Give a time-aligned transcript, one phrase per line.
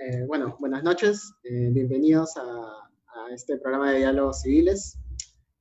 [0.00, 2.84] Eh, bueno, buenas noches, eh, bienvenidos a,
[3.32, 4.96] este programa de diálogos civiles,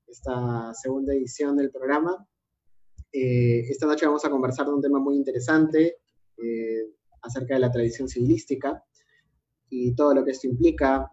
[0.06, 2.26] esta segunda edición del programa.
[3.12, 5.98] Eh, esta noche vamos a conversar de un tema muy interesante
[7.24, 8.82] acerca de la tradición civilística
[9.70, 11.12] y todo lo que esto implica.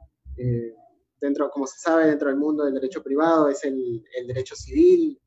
[1.18, 5.18] dentro, como se sabe, dentro del mundo del derecho privado es el, derecho civil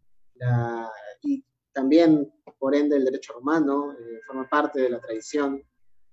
[1.23, 3.95] y también, por ende, el derecho romano
[4.27, 5.61] forma parte de la tradición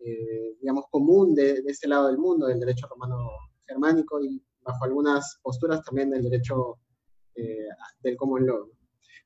[0.07, 3.31] eh, digamos, común de, de, este lado del mundo, del derecho romano
[3.67, 6.79] germánico y bajo algunas posturas también del derecho
[7.35, 7.69] eh,
[8.03, 8.69] del common law.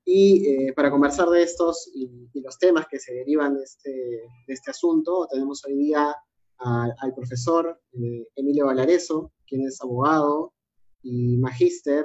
[0.05, 4.55] Y eh, para conversar de estos y, los temas que se derivan de este, de
[4.55, 6.15] este asunto, tenemos hoy día
[6.61, 7.81] al profesor
[8.35, 10.53] Emilio Valareso, quien es abogado
[11.03, 12.05] y magíster,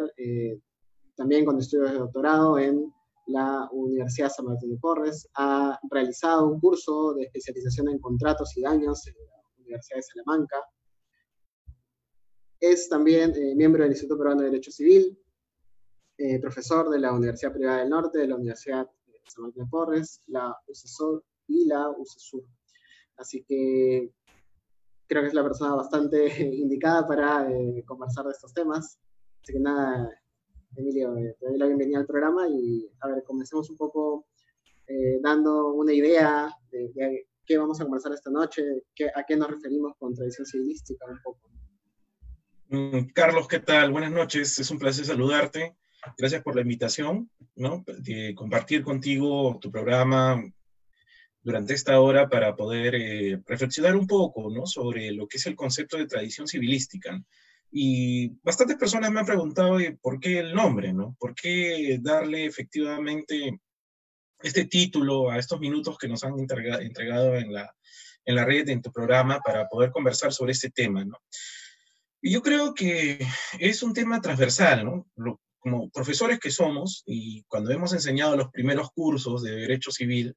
[1.15, 2.93] también con estudios de doctorado en
[3.27, 8.61] la Universidad San Martín de Porres ha realizado un curso de especialización en contratos y
[8.61, 10.57] daños en la Universidad de Salamanca.
[12.59, 15.17] Es también eh, miembro del Instituto Peruano de Derecho Civil,
[16.17, 19.69] eh, profesor de la Universidad Privada del Norte, de la Universidad de San Martín de
[19.69, 22.45] Porres, la UCESOR y la UCESUR.
[23.17, 24.11] Así que
[25.07, 28.99] creo que es la persona bastante indicada para eh, conversar de estos temas.
[29.41, 30.09] Así que nada,
[30.75, 34.27] Emilio, eh, te doy la bienvenida al programa y a ver, comencemos un poco
[34.87, 38.63] eh, dando una idea de, qué vamos a conversar esta noche,
[39.15, 41.49] a qué nos referimos con tradición civilística un poco.
[42.69, 43.91] Mm, Carlos, ¿qué tal?
[43.91, 45.75] Buenas noches, es un placer saludarte.
[46.17, 47.83] Gracias por la invitación, ¿no?
[47.99, 50.43] De compartir contigo tu programa
[51.41, 54.65] durante esta hora para poder eh, reflexionar un poco, ¿no?
[54.65, 57.23] Sobre lo que es el concepto de tradición civilística.
[57.75, 61.15] Y bastantes personas me han preguntado por qué el nombre, ¿no?
[61.19, 63.59] ¿Por qué darle efectivamente
[64.43, 67.75] este título a estos minutos que nos han entregado en la,
[68.25, 71.17] en la red, en tu programa, para poder conversar sobre este tema, ¿no?
[72.21, 73.25] Y yo creo que
[73.59, 75.07] es un tema transversal, ¿no?
[75.59, 80.35] como profesores que somos, y cuando hemos enseñado los primeros cursos de Derecho Civil,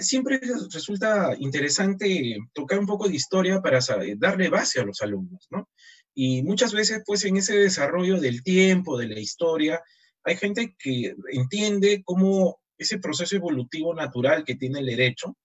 [0.00, 0.40] siempre
[0.70, 3.80] resulta interesante tocar un poco de historia para
[4.16, 5.68] darle base a los alumnos, ¿no?
[6.14, 9.82] Y muchas veces, pues en ese desarrollo del tiempo, de la historia,
[10.24, 15.36] hay gente que entiende cómo ese proceso evolutivo natural que tiene el derecho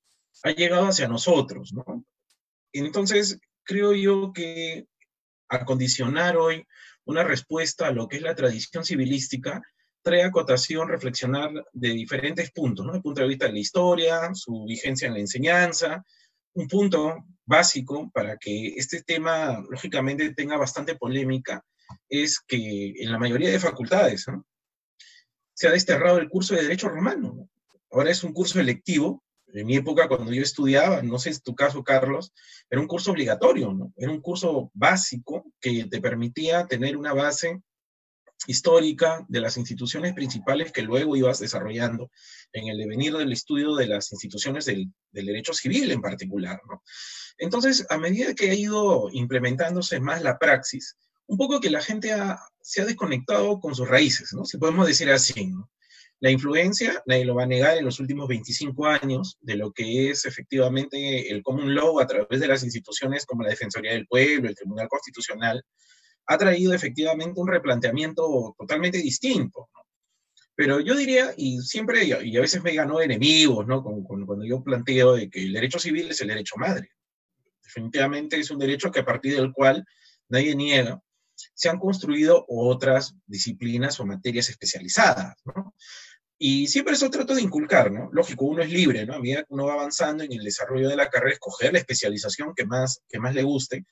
[0.44, 2.06] ha llegado hacia nosotros, ¿no?
[2.74, 4.86] Entonces, creo yo que
[5.50, 6.66] acondicionar hoy
[7.06, 9.62] una respuesta a lo que es la tradición civilística
[10.04, 12.96] trae acotación, reflexionar de diferentes puntos, ¿no?
[12.96, 16.04] El punto de vista de la historia, su vigencia en la enseñanza,
[16.54, 21.64] un punto básico para que este tema, lógicamente, tenga bastante polémica,
[22.10, 24.26] es que en la mayoría de facultades
[25.54, 27.50] se ha desterrado el curso de Derecho Romano.
[27.90, 29.24] Ahora es un curso electivo.
[29.48, 32.34] En mi época, cuando yo estudiaba, no sé si es tu caso, Carlos,
[32.70, 33.92] era un curso obligatorio.
[33.96, 37.62] Era un curso básico que te permitía tener una base
[38.46, 42.12] histórica de las instituciones principales que luego ibas desarrollando
[42.54, 46.62] en el devenir del estudio de las instituciones del, derecho civil en particular.
[47.38, 50.98] Entonces, a medida que ha ido implementándose más la praxis,
[51.28, 52.12] un poco que la gente
[52.62, 54.46] se ha desconectado con sus raíces, ¿no?
[54.46, 55.48] si podemos decir así.
[55.48, 55.70] ¿no?
[56.20, 60.10] La influencia, nadie lo va a negar en los últimos 25 años, de lo que
[60.10, 64.50] es efectivamente el common law a través de las instituciones como la Defensoría del Pueblo,
[64.50, 65.64] el Tribunal Constitucional,
[66.26, 69.70] ha traído efectivamente un replanteamiento totalmente distinto.
[70.56, 73.84] Pero yo diría, y siempre, y a veces me ganó enemigos, ¿no?
[73.84, 76.90] Cuando, yo planteo de que el derecho civil es el derecho madre.
[77.68, 79.86] Definitivamente es un derecho que a partir del cual
[80.30, 81.02] nadie niega,
[81.36, 85.36] se han construido otras disciplinas o materias especializadas.
[86.40, 88.10] Y siempre eso trato de inculcar, ¿no?
[88.14, 89.16] Lógico, uno es libre, ¿no?
[89.16, 92.54] A medida que uno va avanzando en el desarrollo de la carrera, escoger la especialización
[92.56, 93.86] que más, que más le guste,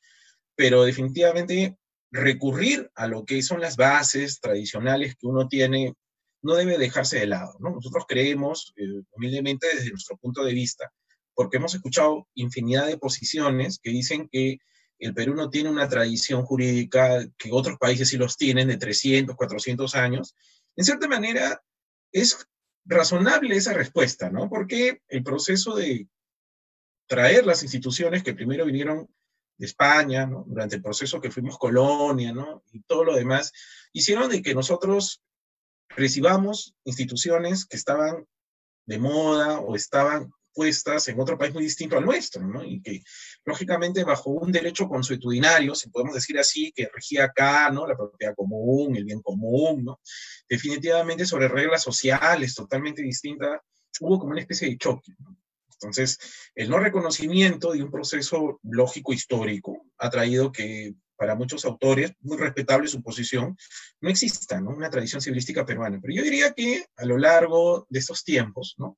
[0.56, 1.78] pero definitivamente
[2.12, 5.96] recurrir a lo que son las bases tradicionales que uno tiene
[6.44, 7.58] no debe dejarse de lado.
[7.60, 7.72] ¿no?
[7.72, 10.94] Nosotros creemos, eh, humildemente desde nuestro punto de vista,
[11.36, 14.60] porque hemos escuchado infinidad de posiciones que dicen que
[14.98, 19.36] el Perú no tiene una tradición jurídica que otros países sí los tienen de 300,
[19.36, 20.36] 400 años.
[20.76, 21.62] En cierta manera,
[22.12, 22.48] es
[22.86, 24.50] razonable esa respuesta, ¿no?
[24.50, 26.08] Porque el proceso de
[27.08, 29.10] traer las instituciones que primero vinieron
[29.58, 30.44] de España, ¿no?
[30.48, 32.64] durante el proceso que fuimos colonia, ¿no?
[32.72, 33.52] y todo lo demás,
[33.94, 35.22] hicieron de que nosotros
[35.90, 38.26] recibamos instituciones que estaban
[38.86, 42.64] de moda o estaban puestas en otro país muy distinto al nuestro, ¿no?
[42.64, 43.04] Y que,
[43.44, 47.86] lógicamente, bajo un derecho consuetudinario, si podemos decir así, que regía acá, ¿no?
[47.86, 50.00] La propiedad común, el bien común, ¿no?
[50.50, 53.60] Definitivamente sobre reglas sociales totalmente distintas,
[54.00, 55.38] hubo como una especie de choque, ¿no?
[55.74, 56.18] Entonces,
[56.56, 62.38] el no reconocimiento de un proceso lógico histórico ha traído que para muchos autores, muy
[62.38, 63.58] respetable su posición,
[64.02, 64.72] no exista ¿no?
[64.72, 66.00] una tradición civilística peruana.
[66.02, 68.98] Pero yo diría que a lo largo de estos tiempos, ¿no?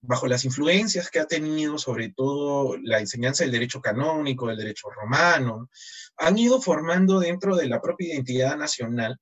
[0.00, 4.88] Bajo las influencias que ha tenido sobre todo la enseñanza del derecho canónico, del derecho
[4.90, 5.70] romano,
[6.16, 9.18] han ido formando dentro de la propia identidad nacional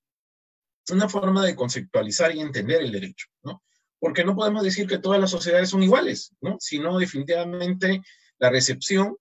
[0.92, 3.62] una forma de conceptualizar y entender el derecho, ¿no?
[3.98, 6.56] Porque no podemos decir que todas las sociedades son iguales, ¿no?
[6.60, 8.02] Sino definitivamente
[8.38, 9.16] la recepción,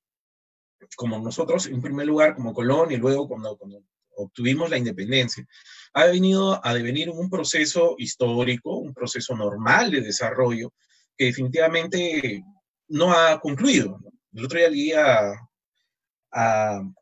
[0.96, 3.82] como nosotros en primer lugar como Colón y luego cuando, cuando
[4.18, 5.46] obtuvimos la independencia,
[5.94, 10.74] ha venido a devenir un proceso histórico, un proceso normal de desarrollo,
[11.18, 12.44] que definitivamente
[12.90, 14.00] no ha concluido.
[14.34, 15.42] El otro día leí a,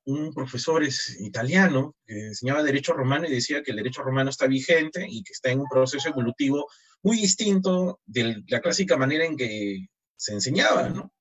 [0.06, 0.84] un profesor
[1.20, 5.34] italiano que enseñaba derecho romano y decía que el derecho romano está vigente y que
[5.34, 6.68] está en un proceso evolutivo
[7.02, 11.12] muy distinto de la clásica manera en que se enseñaba, ¿no?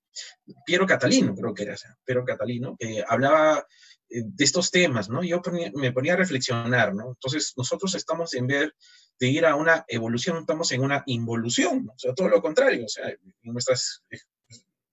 [0.66, 3.66] Piero Catalino, creo que era, Piero Catalino, que hablaba
[4.10, 5.22] eh, de estos temas, ¿no?
[5.22, 5.40] Yo
[5.74, 7.12] me ponía a reflexionar, ¿no?
[7.12, 8.74] Entonces, nosotros estamos en ver
[9.18, 12.88] de ir a una evolución, estamos en una involución, o sea, todo lo contrario, o
[12.88, 14.18] sea, en nuestras eh,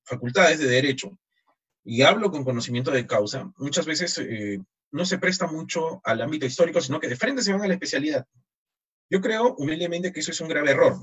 [0.03, 1.17] facultades de derecho,
[1.83, 4.59] y hablo con conocimiento de causa, muchas veces eh,
[4.91, 7.73] no se presta mucho al ámbito histórico, sino que de frente se van a la
[7.73, 8.25] especialidad.
[9.09, 10.97] Yo creo humildemente que eso es un grave error,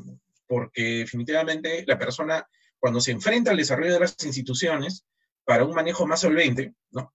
[0.47, 2.49] porque definitivamente la persona,
[2.79, 5.05] cuando se enfrenta al desarrollo de las instituciones,
[5.45, 7.15] para un manejo más solvente, ¿no?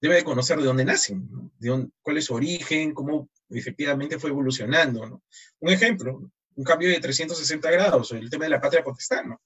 [0.00, 1.28] Debe de conocer de dónde nacen,
[1.58, 5.22] de cuál es su origen, cómo efectivamente fue evolucionando.
[5.60, 9.24] Un ejemplo, un cambio de 360 grados, el tema de la patria potestad.
[9.24, 9.40] ¿no?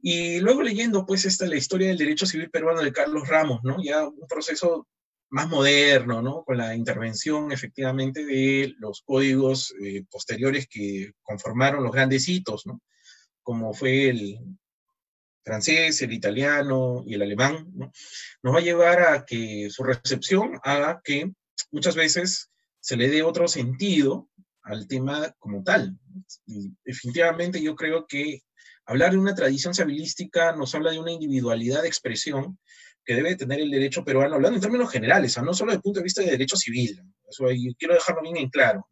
[0.00, 3.82] Y luego leyendo, pues, esta, la historia del derecho civil peruano de Carlos Ramos, ¿no?
[3.82, 4.88] ya un proceso
[5.30, 6.44] más moderno, ¿no?
[6.44, 12.82] con la intervención efectivamente de los códigos eh, posteriores que conformaron los grandes hitos, ¿no?
[13.42, 14.38] como fue el,
[15.44, 17.92] francés, el italiano y el alemán, ¿no?
[18.42, 21.32] nos va a llevar a que su recepción haga que
[21.70, 24.28] muchas veces se le dé otro sentido
[24.62, 25.98] al tema como tal.
[26.46, 28.42] Y definitivamente yo creo que
[28.86, 32.58] hablar de una tradición civilística nos habla de una individualidad de expresión
[33.04, 36.00] que debe tener el derecho peruano, hablando en términos generales, no solo desde el punto
[36.00, 37.02] de vista de derecho civil.
[37.28, 37.46] Eso
[37.78, 38.86] quiero dejarlo bien en claro.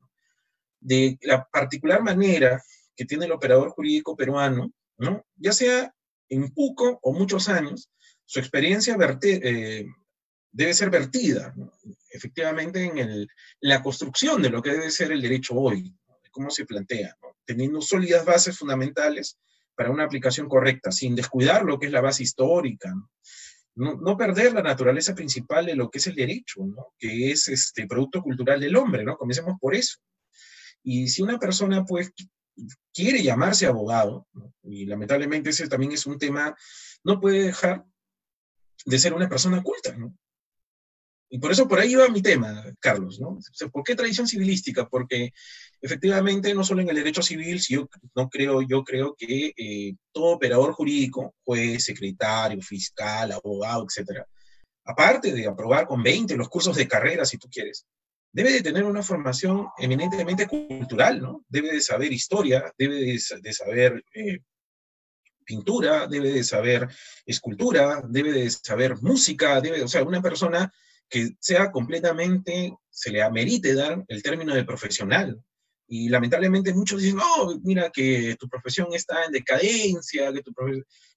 [0.80, 2.61] De la particular manera
[2.97, 5.25] que tiene el operador jurídico peruano, ¿no?
[5.37, 5.95] ya sea
[6.30, 7.90] en poco o muchos años,
[8.25, 9.87] su experiencia eh,
[10.52, 11.54] debe ser vertida,
[12.10, 13.26] efectivamente, en
[13.60, 15.94] la construcción de lo que debe ser el derecho hoy,
[16.30, 19.37] cómo se plantea, teniendo sólidas bases fundamentales
[19.75, 22.94] para una aplicación correcta, sin descuidar lo que es la base histórica,
[23.75, 24.16] ¿no?
[24.16, 26.60] perder la naturaleza principal de lo que es el derecho,
[26.99, 29.16] que es este producto cultural del hombre, ¿no?
[29.16, 29.99] Comencemos por eso.
[30.82, 32.12] Y si una persona pues
[32.92, 34.26] quiere llamarse abogado,
[34.62, 36.54] y lamentablemente ese también es un tema,
[37.04, 37.85] no puede dejar
[38.85, 40.16] de ser una persona culta, ¿no?
[41.33, 43.38] Y por eso por ahí va mi tema, Carlos, ¿no?
[43.71, 44.88] ¿Por qué tradición civilística?
[44.88, 45.33] Porque
[45.80, 49.95] efectivamente no solo en el derecho civil, si yo no creo, yo creo que eh,
[50.11, 54.26] todo operador jurídico, juez, secretario, fiscal, abogado, etcétera,
[54.85, 57.87] aparte de aprobar con 20 los cursos de carrera, si tú quieres,
[58.32, 61.44] debe de tener una formación eminentemente cultural, ¿no?
[61.49, 64.40] Debe de saber historia, debe de, saber eh,
[65.44, 66.88] pintura, debe de saber
[67.26, 70.72] escultura, debe de saber música, debe, o sea, una persona
[71.08, 75.42] que sea completamente, se le amerite dar el término de profesional.
[75.88, 80.52] Y lamentablemente muchos dicen, no, mira que tu profesión está en decadencia, que tu,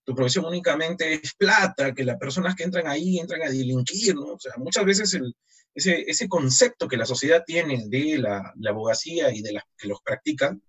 [0.04, 4.34] tu profesión únicamente es plata, que las personas que entran ahí entran a delinquir, ¿no?
[4.34, 5.36] O sea, muchas veces el,
[5.76, 10.02] ese, ese concepto que la sociedad tiene de la, abogacía y de las que los
[10.02, 10.62] practican,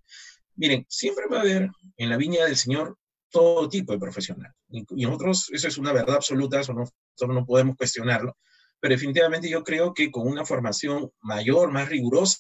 [0.57, 2.97] miren, siempre va a haber en la viña del Señor
[3.31, 4.53] todo tipo de profesional.
[4.69, 6.85] Y, nosotros, eso es una verdad absoluta, eso no,
[7.33, 8.37] no podemos cuestionarlo,
[8.81, 12.39] pero definitivamente yo creo que con una formación mayor, más rigurosa,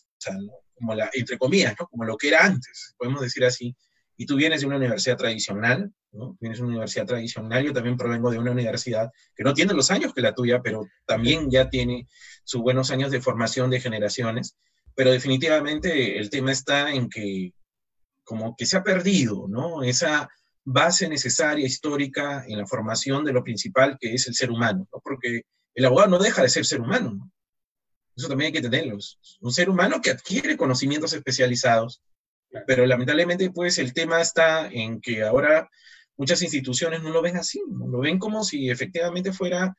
[0.75, 1.87] como la, entre comillas, ¿no?
[1.87, 3.76] como lo que era antes, podemos decir así,
[4.16, 6.37] y tú vienes de una universidad tradicional, ¿no?
[6.40, 9.90] Vienes de una universidad tradicional, yo también provengo de una universidad que no tiene los
[9.90, 12.06] años que la tuya, pero también ya tiene
[12.44, 14.56] sus buenos años de formación de generaciones,
[14.94, 17.52] pero definitivamente el tema está en que
[18.23, 19.83] como que se ha perdido, ¿no?
[19.83, 20.28] Esa
[20.64, 25.00] base necesaria histórica en la formación de lo principal que es el ser humano, ¿no?
[25.02, 25.42] Porque
[25.75, 27.30] el abogado no deja de ser ser humano, ¿no?
[28.16, 28.97] Eso también hay que tenerlo.
[29.40, 32.00] Un ser humano que adquiere conocimientos especializados,
[32.66, 35.68] pero lamentablemente, pues el tema está en que ahora
[36.16, 37.88] muchas instituciones no lo ven así, ¿no?
[37.88, 39.76] lo ven como si efectivamente fuera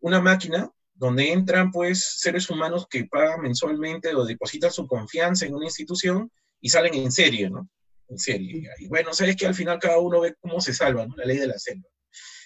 [0.00, 5.54] una máquina donde entran pues seres humanos que pagan mensualmente o depositan su confianza en
[5.54, 7.68] una institución y salen en serie, ¿no?
[8.08, 8.68] en serie.
[8.78, 11.16] Y bueno, sabes que al final cada uno ve cómo se salva, ¿no?
[11.16, 11.88] La ley de la selva.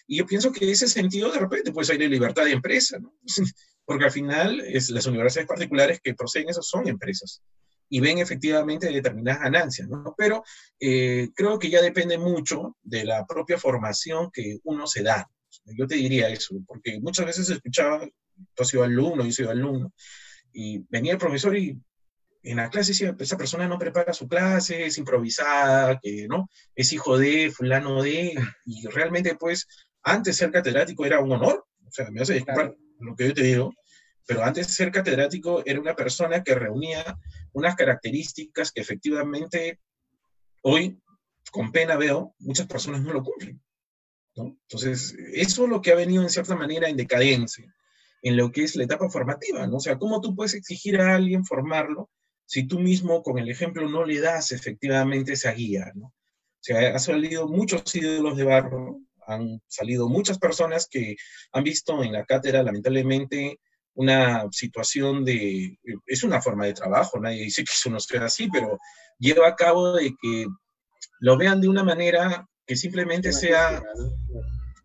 [0.07, 2.99] Y yo pienso que en ese sentido, de repente, pues hay de libertad de empresa,
[2.99, 3.13] ¿no?
[3.85, 7.43] Porque al final es, las universidades particulares que proceden eso son empresas
[7.89, 10.15] y ven efectivamente determinadas ganancias, ¿no?
[10.17, 10.45] Pero
[10.79, 15.29] eh, creo que ya depende mucho de la propia formación que uno se da.
[15.65, 18.07] Yo te diría eso, porque muchas veces escuchaba,
[18.55, 19.93] tú has sido alumno, yo soy alumno,
[20.53, 21.79] y venía el profesor y
[22.43, 26.93] en la clase decía, esa persona no prepara su clase, es improvisada, que no, es
[26.93, 29.67] hijo de, fulano de, y realmente pues
[30.03, 33.43] antes ser catedrático era un honor, o sea, me hace disculpar lo que yo te
[33.43, 33.75] digo,
[34.29, 37.19] pero antes ser catedrático era una persona que reunía
[37.55, 39.81] unas características que efectivamente
[40.61, 41.01] hoy,
[41.51, 43.59] con pena veo, muchas personas no lo cumplen.
[44.37, 47.75] Entonces, eso es lo que ha venido en cierta manera en decadencia
[48.21, 49.77] en lo que es la etapa formativa, ¿no?
[49.77, 52.11] O sea, ¿cómo tú puedes exigir a alguien formarlo
[52.45, 56.09] si tú mismo con el ejemplo no le das efectivamente esa guía, ¿no?
[56.09, 61.17] O sea, ha salido muchos ídolos de barro, han salido muchas personas que
[61.53, 63.59] han visto en la cátedra, lamentablemente,
[63.99, 65.77] una situación de,
[66.07, 68.79] es una forma de trabajo, nadie dice que eso no sea así, pero
[69.19, 70.47] lleva a cabo de que
[71.19, 73.83] lo vean de una manera que simplemente sea,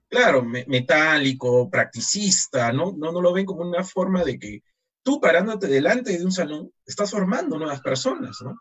[0.09, 2.95] claro, metálico, practicista, ¿no?
[2.97, 3.11] ¿no?
[3.11, 4.63] No lo ven como una forma de que
[5.03, 8.59] tú parándote delante de un salón, estás formando nuevas personas, ¿no?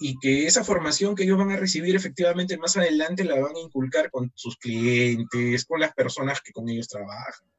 [0.00, 3.60] Y que esa formación que ellos van a recibir efectivamente más adelante la van a
[3.60, 7.51] inculcar con sus clientes, con las personas que con ellos trabajan.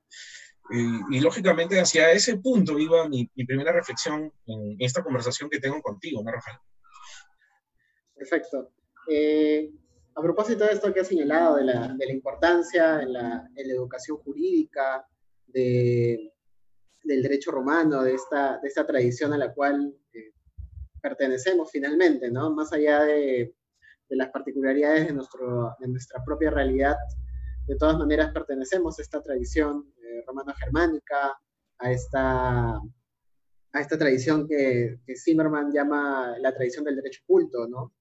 [0.69, 6.23] Y, lógicamente hacia ese punto iba mi, primera reflexión en esta conversación que tengo contigo,
[6.23, 6.57] ¿no, Rafael?
[8.15, 8.71] Perfecto.
[9.09, 9.69] Eh,
[10.15, 15.05] a propósito de esto que has señalado, de la, importancia en la, educación jurídica,
[15.47, 16.31] de,
[17.03, 20.33] del derecho romano, de esta, tradición a la cual eh,
[21.01, 22.51] pertenecemos finalmente, ¿no?
[22.51, 23.53] Más allá de,
[24.09, 26.95] de las particularidades de, nuestro, de nuestra propia realidad,
[27.65, 29.91] de todas maneras pertenecemos a esta tradición
[30.25, 31.37] romano-germánica,
[31.79, 37.93] a esta, a esta tradición que, que, Zimmerman llama la tradición del derecho culto, ¿no?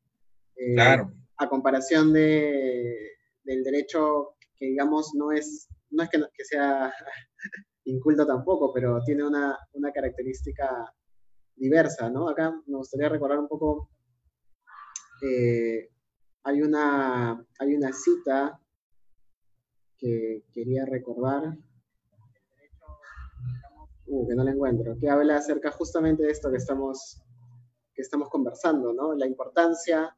[0.57, 6.45] Eh, claro a comparación de, del derecho que, digamos, no es, no es que, que
[6.45, 6.93] sea
[7.85, 10.95] inculto tampoco, pero tiene una, una, característica
[11.57, 12.29] diversa, ¿no?
[12.29, 13.91] Acá me gustaría recordar un poco,
[15.23, 15.91] eh,
[16.45, 18.61] hay, una, hay una cita
[19.99, 21.57] que quería recordar,
[24.29, 27.23] que no la encuentro, que habla acerca justamente de esto que estamos,
[27.95, 29.15] que estamos conversando, ¿no?
[29.15, 30.15] La importancia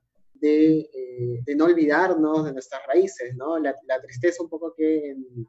[0.47, 3.59] eh, de, no olvidarnos de nuestras raíces, ¿no?
[3.59, 5.47] La, tristeza un poco que en,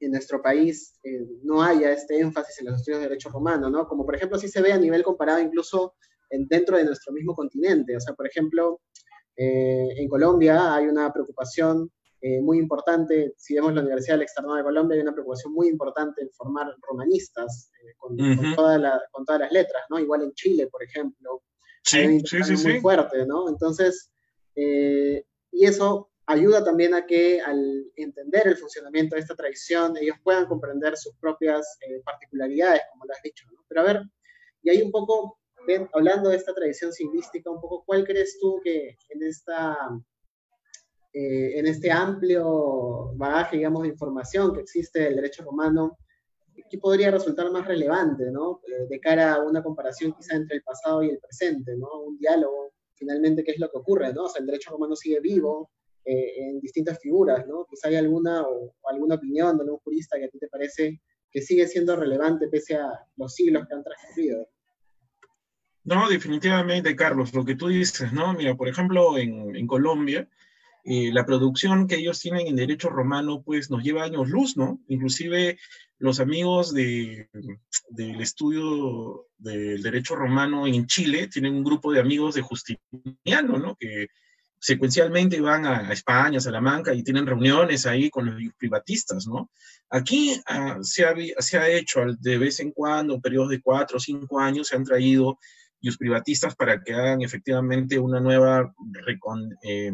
[0.00, 3.86] en nuestro país eh, no haya este énfasis en los estudios de derecho romano, ¿no?
[3.86, 5.94] Como por ejemplo sí se ve a nivel comparado incluso
[6.30, 7.96] en, dentro de nuestro mismo continente.
[7.96, 8.80] O sea, por ejemplo,
[9.36, 11.90] eh, en Colombia hay una preocupación
[12.42, 16.22] muy importante, si vemos la Universidad del Externado de Colombia, hay una preocupación muy importante
[16.22, 19.98] en formar romanistas con, con, con, todas las letras, ¿no?
[19.98, 21.42] Igual en Chile, por ejemplo,
[21.86, 23.48] Sí, sí, sí, muy fuerte, ¿no?
[23.48, 24.10] Entonces,
[24.56, 30.16] eh, y eso ayuda también a que al entender el funcionamiento de esta tradición, ellos
[30.24, 33.64] puedan comprender sus propias eh, particularidades, como lo has dicho, ¿no?
[33.68, 34.02] Pero a ver,
[34.62, 35.38] y ahí un poco,
[35.92, 39.78] hablando de esta tradición civilística, un poco, ¿cuál crees tú que en esta...
[41.18, 45.96] Eh, en este amplio bagaje, digamos, de información que existe del derecho romano,
[46.68, 48.60] ¿qué podría resultar más relevante, ¿no?
[48.66, 51.88] Eh, de cara a una comparación quizá entre el pasado y el presente, ¿no?
[52.02, 54.24] Un diálogo, finalmente, ¿qué es lo que ocurre, ¿no?
[54.24, 55.70] O sea, el derecho romano sigue vivo
[56.04, 57.64] eh, en distintas figuras, ¿no?
[57.64, 61.40] Quizá hay alguna o, alguna opinión de algún jurista que a ti te parece que
[61.40, 64.46] sigue siendo relevante pese a los siglos que han transcurrido.
[65.84, 68.34] No, definitivamente, Carlos, lo que tú dices, ¿no?
[68.34, 70.28] Mira, por ejemplo, en, en Colombia,
[70.88, 74.80] eh, la producción que ellos tienen en derecho romano, pues nos lleva años luz, ¿no?
[74.86, 75.58] Inclusive
[75.98, 77.28] los amigos de,
[77.90, 83.74] del estudio del derecho romano en Chile tienen un grupo de amigos de Justiniano, ¿no?
[83.74, 84.06] Que
[84.60, 89.50] secuencialmente van a, España, a Salamanca y tienen reuniones ahí con los privatistas, ¿no?
[89.90, 94.00] Aquí ah, se, ha, se, ha, hecho de vez en cuando, periodos de cuatro o
[94.00, 95.38] cinco años, se han traído
[95.86, 98.74] los privatistas para que hagan efectivamente una nueva
[99.62, 99.92] eh,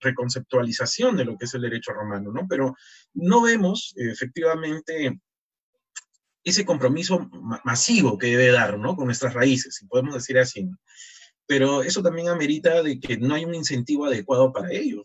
[0.00, 2.46] reconceptualización de lo que es el derecho romano, ¿no?
[2.48, 2.74] Pero
[3.12, 5.20] no vemos efectivamente
[6.42, 7.30] ese compromiso
[7.64, 8.96] masivo que debe dar, ¿no?
[8.96, 10.68] Con nuestras raíces, si podemos decir así.
[11.46, 15.04] Pero eso también amerita de que no hay un incentivo adecuado para ellos.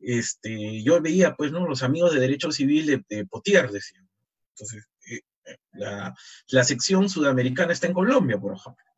[0.00, 1.66] Este, yo veía, pues, ¿no?
[1.66, 4.08] Los amigos de derecho civil de, de Potier, decían.
[4.54, 5.20] Entonces, eh,
[5.72, 6.14] la,
[6.48, 8.89] la sección sudamericana está en Colombia, por ejemplo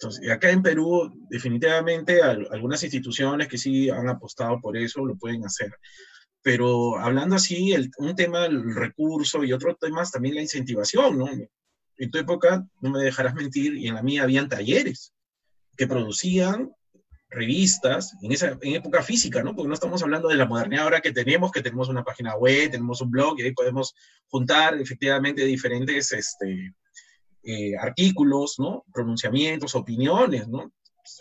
[0.00, 5.44] Entonces, acá en Perú, definitivamente, algunas instituciones que sí han apostado por eso lo pueden
[5.44, 5.72] hacer.
[6.40, 11.28] Pero hablando así, el, un tema el recurso y otros temas también la incentivación, ¿no?
[11.28, 15.12] En tu época, no me dejarás mentir, y en la mía habían talleres
[15.76, 16.70] que producían
[17.28, 19.54] revistas, en esa en época física, ¿no?
[19.54, 22.70] Porque no estamos hablando de la modernidad ahora que tenemos, que tenemos una página web,
[22.70, 23.96] tenemos un blog y ahí podemos
[24.28, 26.72] juntar efectivamente diferentes este,
[27.50, 28.84] eh, artículos, ¿no?
[28.92, 30.70] Pronunciamientos, opiniones, ¿no?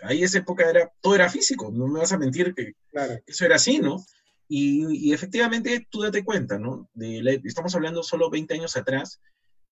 [0.04, 2.74] Ahí esa época era, todo era físico, no me vas a mentir que
[3.26, 4.04] eso era así, ¿no?
[4.50, 6.90] Y, efectivamente tú date cuenta, ¿no?
[6.94, 9.22] De estamos hablando solo 20 años atrás,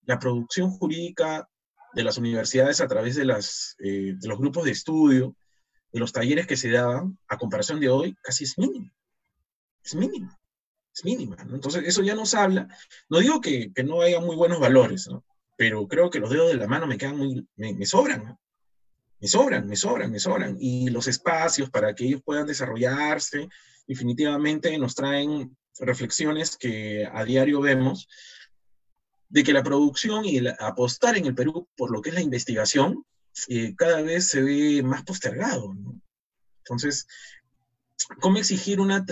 [0.06, 1.50] la producción jurídica
[1.94, 5.36] de las universidades a través de, las, eh, de los grupos de estudio,
[5.92, 8.94] de los talleres que se daban, a comparación de hoy, casi es mínima.
[9.84, 10.40] Es mínima.
[10.94, 11.36] Es mínima.
[11.44, 11.56] ¿no?
[11.56, 12.70] Entonces, eso ya nos habla.
[13.10, 15.26] No digo que, que, no haya muy buenos valores, ¿no?
[15.56, 18.26] Pero creo que los dedos de la mano me quedan muy, me, sobran.
[18.26, 18.40] ¿no?
[19.20, 20.58] Me sobran, me sobran, me sobran.
[20.60, 23.48] Y los espacios para que ellos puedan desarrollarse,
[23.88, 28.08] definitivamente nos traen reflexiones que a diario vemos
[29.30, 32.22] de que la producción y el apostar en el Perú por lo que es la
[32.22, 33.06] investigación
[33.48, 35.74] eh, cada vez se ve más postergado.
[35.74, 36.00] ¿no?
[36.60, 37.08] Entonces,
[38.22, 39.06] ¿cómo exigir una,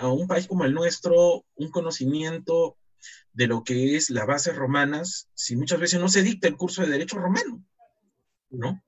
[0.00, 2.76] a un país como el nuestro un conocimiento
[3.32, 6.82] de lo que es las bases romanas si muchas veces no se dicta el curso
[6.82, 7.64] de derecho romano?
[8.50, 8.82] ¿No?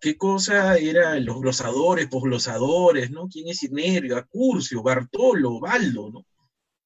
[0.00, 3.28] ¿Qué cosa eran los glosadores, posglosadores, ¿no?
[3.28, 6.26] ¿Quién es Inerio, Acurcio, Bartolo, Baldo, ¿no?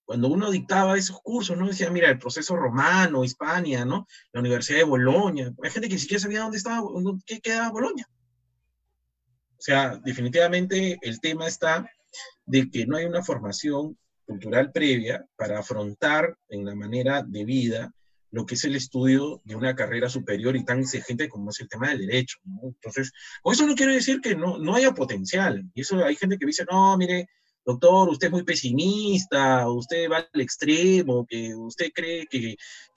[0.07, 1.67] cuando uno dictaba esos cursos, ¿no?
[1.67, 4.07] Decía, mira, el proceso romano, Hispania, ¿no?
[4.33, 5.53] La Universidad de Bolonia.
[5.63, 6.89] Hay gente que ni siquiera sabía dónde estaba,
[7.27, 8.09] qué quedaba Bolonia.
[9.59, 11.91] O sea, definitivamente el tema está
[12.45, 17.93] de que no hay una formación cultural previa para afrontar en la manera de vida
[18.31, 21.69] lo que es el estudio de una carrera superior y tan exigente como es el
[21.69, 22.39] tema del derecho.
[22.45, 22.61] ¿no?
[22.65, 23.13] Entonces,
[23.43, 25.65] con eso no quiero decir que no, no haya potencial.
[25.75, 27.29] Y eso hay gente que dice, no, mire,
[27.65, 32.57] doctor, usted es muy pesimista, usted va al extremo, que usted cree que,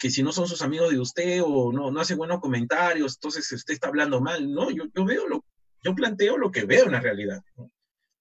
[0.10, 3.74] si no son sus amigos de usted o no, no hace buenos comentarios, entonces usted
[3.74, 4.52] está hablando mal.
[4.52, 5.46] No, yo, yo veo lo,
[5.84, 7.42] yo planteo lo que veo en la realidad.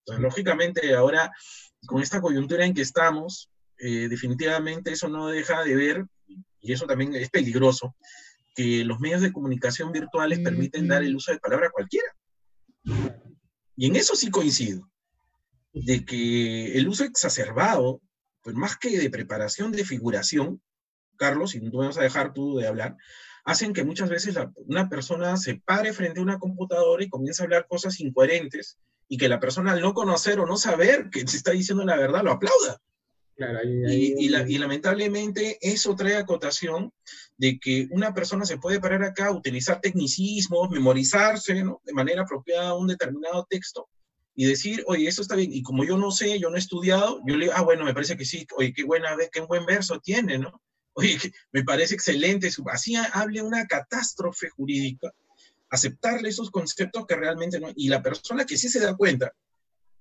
[0.09, 1.31] Entonces, lógicamente, ahora,
[1.85, 6.05] con esta coyuntura en que estamos, eh, definitivamente eso no deja de ver,
[6.61, 7.95] y eso también es peligroso,
[8.55, 12.07] que los medios de comunicación virtuales permiten dar el uso de palabra a cualquiera.
[13.75, 14.89] Y en eso sí coincido
[15.73, 18.01] de que el uso exacerbado,
[18.41, 20.61] pues más que de preparación de figuración,
[21.17, 22.97] Carlos, y no vas a dejar tú de hablar,
[23.45, 27.45] hacen que muchas veces una persona se pare frente a una computadora y comience a
[27.45, 28.77] hablar cosas incoherentes
[29.09, 31.97] y que la persona al no conocer o no saber que se está diciendo la
[31.97, 32.79] verdad lo aplauda.
[33.89, 36.93] y, y, lamentablemente eso trae acotación
[37.37, 42.87] de que una persona se puede parar acá, utilizar tecnicismos, memorizarse de manera apropiada un
[42.87, 43.89] determinado texto
[44.35, 47.19] y decir, oye, eso está bien, y como yo no sé, yo no he estudiado,
[47.27, 49.99] yo le digo, ah, bueno, me parece que sí, oye, qué buena, qué buen verso
[49.99, 50.61] tiene, ¿no?
[50.93, 51.17] Oye,
[51.53, 55.13] me parece excelente, así hable una catástrofe jurídica,
[55.69, 59.33] aceptarle esos conceptos que realmente no, y la persona que sí se da cuenta,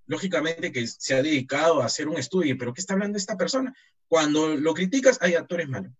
[0.06, 3.74] lógicamente que se ha dedicado a hacer un estudio, pero ¿qué está hablando esta persona?
[4.06, 5.92] Cuando lo criticas, hay actores malos.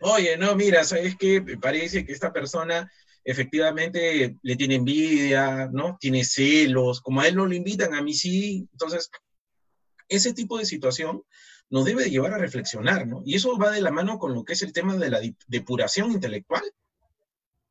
[0.00, 1.42] Oye, no, mira, ¿sabes qué?
[1.60, 2.90] Parece que esta persona
[3.24, 5.96] efectivamente le tiene envidia, ¿no?
[5.98, 8.68] Tiene celos, como a él no lo invitan, a mí sí.
[8.72, 9.10] Entonces,
[10.08, 11.22] ese tipo de situación
[11.70, 13.22] nos debe llevar a reflexionar, ¿no?
[13.24, 16.12] Y eso va de la mano con lo que es el tema de la depuración
[16.12, 16.62] intelectual.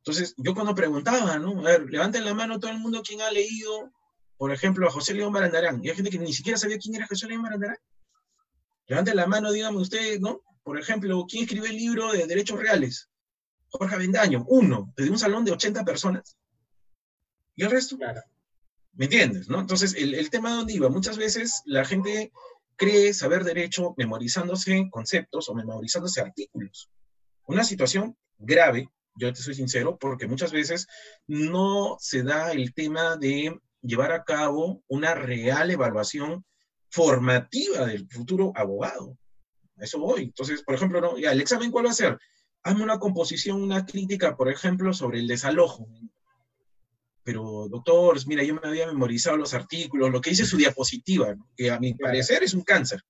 [0.06, 1.60] Entonces, yo cuando preguntaba, ¿no?
[1.60, 3.90] A ver, levanten la mano todo el mundo quien ha leído,
[4.36, 5.82] por ejemplo, a José León Barandarán.
[5.82, 7.78] Y hay gente que ni siquiera sabía quién era José León Barandarán.
[8.86, 10.42] Levanten la mano, díganme ustedes, ¿no?
[10.62, 13.08] Por ejemplo, ¿quién escribió el libro de Derechos Reales?
[13.68, 16.36] Jorge Avendaño, uno, desde un salón de 80 personas.
[17.56, 17.96] ¿Y el resto?
[17.96, 18.20] Claro.
[18.92, 19.48] ¿Me entiendes?
[19.48, 19.58] ¿no?
[19.58, 22.30] Entonces, el, el tema de dónde iba, muchas veces la gente
[22.76, 26.90] cree saber derecho memorizándose conceptos o memorizándose artículos.
[27.46, 30.86] Una situación grave, yo te soy sincero, porque muchas veces
[31.26, 36.44] no se da el tema de llevar a cabo una real evaluación
[36.90, 39.16] formativa del futuro abogado.
[39.76, 40.24] A eso voy.
[40.24, 41.16] Entonces, por ejemplo, ¿no?
[41.16, 42.18] ¿el examen cuál va a ser?
[42.64, 45.86] hazme una composición, una crítica, por ejemplo, sobre el desalojo.
[47.22, 51.70] Pero, doctor, mira, yo me había memorizado los artículos, lo que dice su diapositiva, que
[51.70, 53.00] a mi parecer es un cáncer.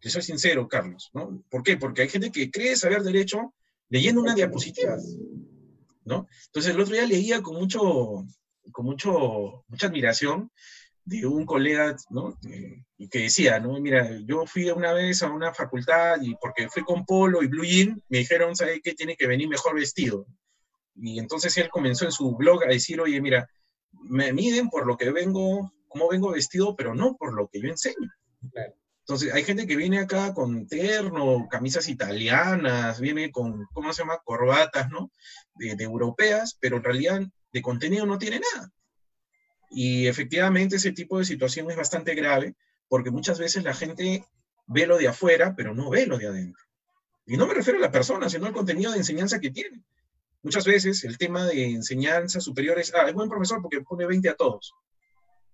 [0.00, 1.42] Que soy sincero, Carlos, ¿no?
[1.48, 1.76] ¿Por qué?
[1.76, 3.54] Porque hay gente que cree saber derecho
[3.88, 4.96] leyendo una diapositiva,
[6.06, 6.26] ¿no?
[6.46, 8.24] Entonces, el otro día leía con mucho,
[8.72, 10.50] con mucho, mucha admiración
[11.04, 11.96] de un colega,
[13.10, 13.60] que decía.
[13.60, 17.64] Mira, yo fui una vez a una facultad y porque fui con polo y blue
[17.64, 18.94] jean, me dijeron, ¿sabes qué?
[18.94, 20.26] Tiene que venir mejor vestido.
[20.94, 23.48] Y entonces él comenzó en su blog a decir, oye, mira,
[23.92, 27.68] me miden por lo que vengo, cómo vengo vestido, pero no por lo que yo
[27.68, 28.10] enseño.
[29.08, 34.18] Entonces, hay gente que viene acá con terno, camisas italianas, viene con, ¿cómo se llama?,
[34.24, 35.12] corbatas, ¿no?
[35.54, 37.20] De, europeas, pero en realidad
[37.52, 38.68] de contenido no tiene nada.
[39.70, 42.56] Y efectivamente ese tipo de situación es bastante grave
[42.88, 44.24] porque muchas veces la gente
[44.66, 46.64] ve lo de afuera, pero no ve lo de adentro.
[47.26, 49.84] Y no me refiero a la persona, sino al contenido de enseñanza que tiene.
[50.42, 54.30] Muchas veces el tema de enseñanza superior es, ah, es buen profesor porque pone 20
[54.30, 54.74] a todos,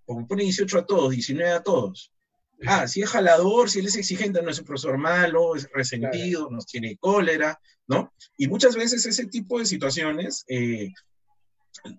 [0.06, 2.10] porque pone 18 a todos, 19 a todos.
[2.66, 6.50] Ah, si es jalador, si él es exigente, no es un profesor malo, es resentido,
[6.50, 8.12] nos tiene cólera, ¿no?
[8.36, 10.90] Y muchas veces ese tipo de situaciones eh,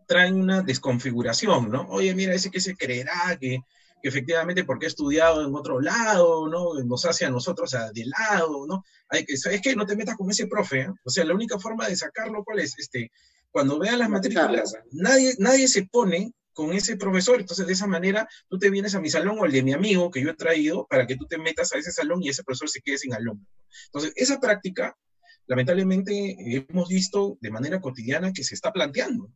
[0.08, 1.88] traen una desconfiguración, ¿no?
[1.90, 3.60] Oye, mira, ese que se creerá que
[4.04, 6.74] que efectivamente porque he estudiado en otro lado, ¿no?
[6.84, 8.84] Nos hace a nosotros de lado, ¿no?
[9.08, 9.78] Hay que, ¿sabes qué?
[9.78, 10.90] No te metas con ese profe, ¿eh?
[11.06, 12.78] O sea, la única forma de sacarlo, ¿cuál es?
[12.78, 13.10] Este,
[13.50, 18.28] cuando vean las matrículas, nadie, nadie se pone con ese profesor, entonces de esa manera
[18.48, 20.88] tú te vienes a mi salón o el de mi amigo que yo he traído
[20.88, 23.46] para que tú te metas a ese salón y ese profesor se quede sin alumno.
[23.88, 24.96] Entonces, esa práctica,
[25.48, 26.36] lamentablemente,
[26.70, 29.32] hemos visto de manera cotidiana que se está planteando.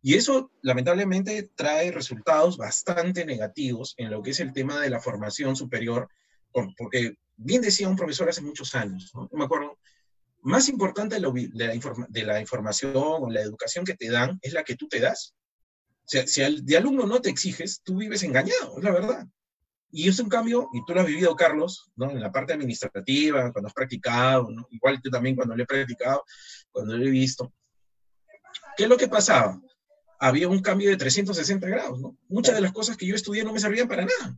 [0.00, 5.00] Y eso lamentablemente trae resultados bastante negativos en lo que es el tema de la
[5.00, 6.08] formación superior,
[6.52, 9.28] porque bien decía un profesor hace muchos años, ¿no?
[9.32, 9.78] me acuerdo,
[10.42, 14.88] más importante de la, información o la educación que te dan es la que tú
[14.88, 15.34] te das.
[16.08, 19.26] O sea, si al, de alumno no te exiges, tú vives engañado, es la verdad.
[19.90, 22.10] Y es un cambio, y tú lo has vivido, Carlos, ¿no?
[22.10, 24.66] en la parte administrativa, cuando has practicado, ¿no?
[24.70, 26.24] igual tú también cuando lo he practicado,
[26.70, 27.52] cuando lo he visto.
[28.76, 29.60] ¿Qué es lo que pasaba?
[30.18, 32.16] había un cambio de 360 grados, ¿no?
[32.28, 34.36] Muchas de las cosas que yo estudié no me servían para nada.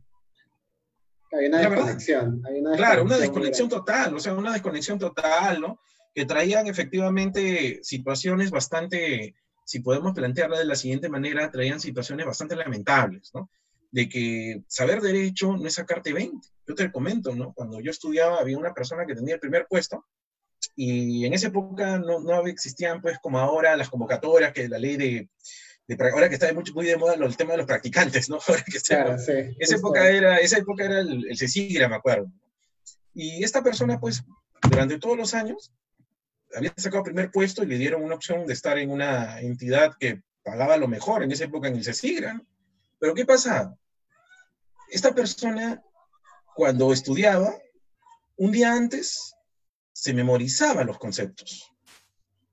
[1.31, 2.43] Hay una desconexión.
[2.75, 5.79] claro, una desconexión total, o sea, una desconexión total, ¿no?
[6.13, 9.35] Que traían efectivamente situaciones bastante,
[9.71, 13.49] si podemos plantearla de la siguiente manera, traían situaciones bastante lamentables, ¿no?
[13.89, 16.45] De que saber derecho no es sacarte 20.
[16.67, 17.53] Yo te comento, ¿no?
[17.53, 20.05] Cuando yo estudiaba había una persona que tenía el primer puesto
[20.75, 24.97] y en esa época no, no existían, pues, como ahora, las convocatorias, que la ley
[24.97, 25.29] de
[26.11, 28.39] ahora que está muy, muy de moda el tema de los practicantes, ¿no?
[28.87, 32.29] claro, sí, esa, época era, esa época era el, el CECIGRA, me acuerdo.
[33.13, 34.21] Y esta persona, pues,
[34.69, 35.71] durante todos los años,
[36.55, 40.21] había sacado primer puesto y le dieron una opción de estar en una entidad que
[40.43, 42.41] pagaba lo mejor en esa época en el CECIGRA.
[42.99, 43.75] Pero ¿qué pasa?
[44.89, 45.81] Esta persona,
[46.55, 47.53] cuando estudiaba,
[48.37, 49.35] un día antes
[49.93, 51.71] se memorizaba los conceptos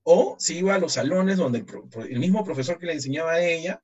[0.02, 1.64] o se iba a los salones donde
[2.08, 3.82] el, mismo profesor que le enseñaba a ella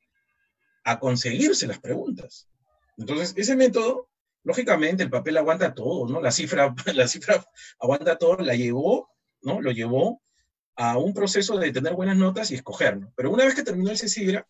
[0.85, 2.49] a conseguirse las preguntas.
[2.97, 4.09] Entonces, ese método,
[4.43, 6.21] lógicamente, el papel aguanta todo, ¿no?
[6.21, 7.45] La cifra, la cifra
[7.79, 9.14] aguanta todo, la llevó,
[9.45, 9.61] ¿no?
[9.61, 10.21] Lo llevó
[10.77, 13.13] a un proceso de tener buenas notas y escogerlo.
[13.17, 14.47] Pero una vez que terminó el CECIGRA,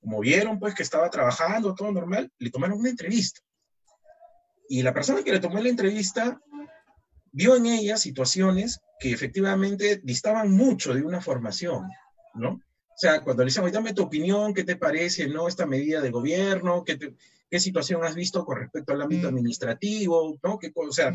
[0.00, 3.40] como vieron, pues, que estaba trabajando, todo normal, le tomaron una entrevista.
[4.68, 6.40] Y la persona que le tomó la entrevista
[7.32, 11.88] vio en ella situaciones que efectivamente distaban mucho de una formación,
[12.34, 12.60] ¿no?
[12.94, 16.10] O sea, cuando le decíamos, dame tu opinión, ¿qué te parece, no, esta medida de
[16.10, 16.84] gobierno?
[16.84, 16.96] ¿Qué,
[17.50, 20.38] qué situación has visto con respecto al ámbito administrativo?
[20.42, 20.58] ¿no?
[20.58, 21.12] ¿Qué, o sea.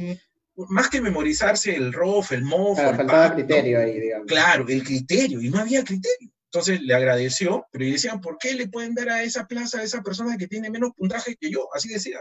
[0.68, 4.28] Más que memorizarse el ROF, el MOF, claro, faltaba criterio ahí, digamos.
[4.28, 6.30] Claro, el criterio, y no había criterio.
[6.52, 10.02] Entonces le agradeció, pero decían, ¿por qué le pueden dar a esa plaza a esa
[10.02, 11.68] persona que tiene menos puntaje que yo?
[11.74, 12.20] Así decía.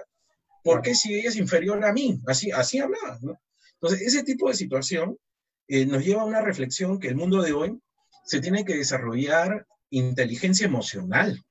[0.63, 2.21] ¿Por qué si ella es inferior a mí?
[2.27, 3.41] Así, así hablaba, ¿no?
[3.81, 5.17] Entonces, ese tipo de situación
[5.69, 7.81] eh, nos lleva a una reflexión que el mundo de hoy
[8.25, 11.43] se tiene que desarrollar inteligencia emocional.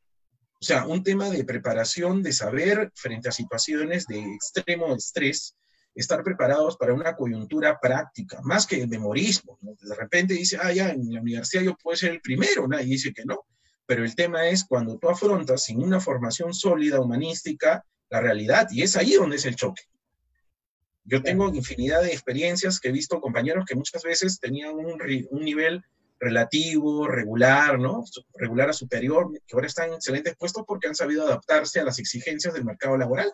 [0.59, 5.55] O sea, un tema de preparación, de saber frente a situaciones de extremo estrés,
[6.01, 9.57] estar preparados para una coyuntura práctica, más que el memorismo.
[9.61, 13.13] De repente dice, ah, ya, en la universidad yo puedo ser el primero, nadie dice
[13.13, 13.45] que no.
[13.85, 18.83] Pero el tema es cuando tú afrontas sin una formación sólida, humanística, la realidad, y
[18.83, 19.83] es ahí donde es el choque.
[21.03, 25.45] Yo tengo infinidad de experiencias que he visto compañeros que muchas veces tenían un, un
[25.45, 25.83] nivel
[26.19, 28.03] relativo, regular, ¿no?
[28.35, 31.99] Regular a superior, que ahora están en excelentes puestos porque han sabido adaptarse a las
[31.99, 33.31] exigencias del mercado laboral.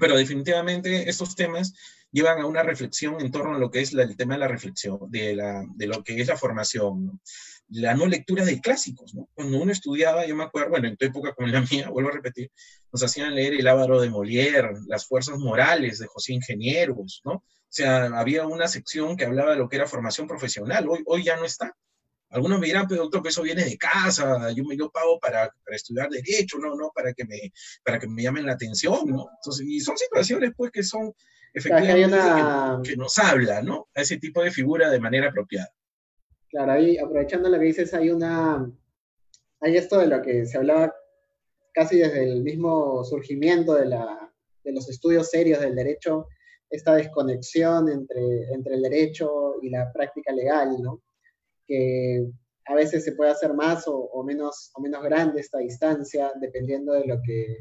[0.00, 1.74] Pero definitivamente estos temas
[2.10, 4.98] llevan a una reflexión en torno a lo que es el tema de la reflexión,
[5.08, 7.20] de, la, de lo que es la formación.
[7.68, 9.14] la no lectura de clásicos.
[9.34, 12.14] Cuando uno estudiaba, yo me acuerdo, bueno, en tu época como la mía, vuelvo a
[12.14, 12.50] repetir,
[12.92, 17.32] nos hacían leer El Ávaro de Molière, Las Fuerzas Morales de José Ingenieros, ¿no?
[17.32, 17.44] O
[17.76, 21.36] sea, había una sección que hablaba de lo que era formación profesional, hoy, hoy ya
[21.36, 21.76] no está.
[22.30, 25.48] Algunos me dirán, pero doctor, que eso viene de casa, yo, me, yo pago para,
[25.64, 27.52] para, estudiar Derecho, no, no, para que, me,
[27.84, 29.28] para que me llamen la atención, ¿no?
[29.36, 31.12] Entonces, y son situaciones, pues, que son
[31.54, 33.88] efectivamente que, que nos habla, ¿no?
[33.94, 35.70] A ese tipo de figura de manera apropiada.
[36.48, 38.70] Claro, ahí aprovechando lo que dices, hay una,
[39.60, 40.94] hay esto de lo que se hablaba
[41.72, 44.32] casi desde el mismo surgimiento de, la,
[44.64, 46.28] de los estudios serios del derecho,
[46.70, 51.02] esta desconexión entre, entre el derecho y la práctica legal, ¿no?
[51.66, 52.26] Que
[52.66, 56.92] a veces se puede hacer más o, o, menos, o menos grande esta distancia, dependiendo
[56.92, 57.58] de lo que,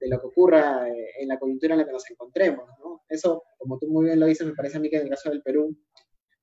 [0.00, 2.66] de lo que ocurra eh, en la coyuntura en la que nos encontremos.
[2.82, 3.02] ¿no?
[3.08, 5.28] Eso, como tú muy bien lo dices, me parece a mí que en el caso
[5.30, 5.76] del Perú,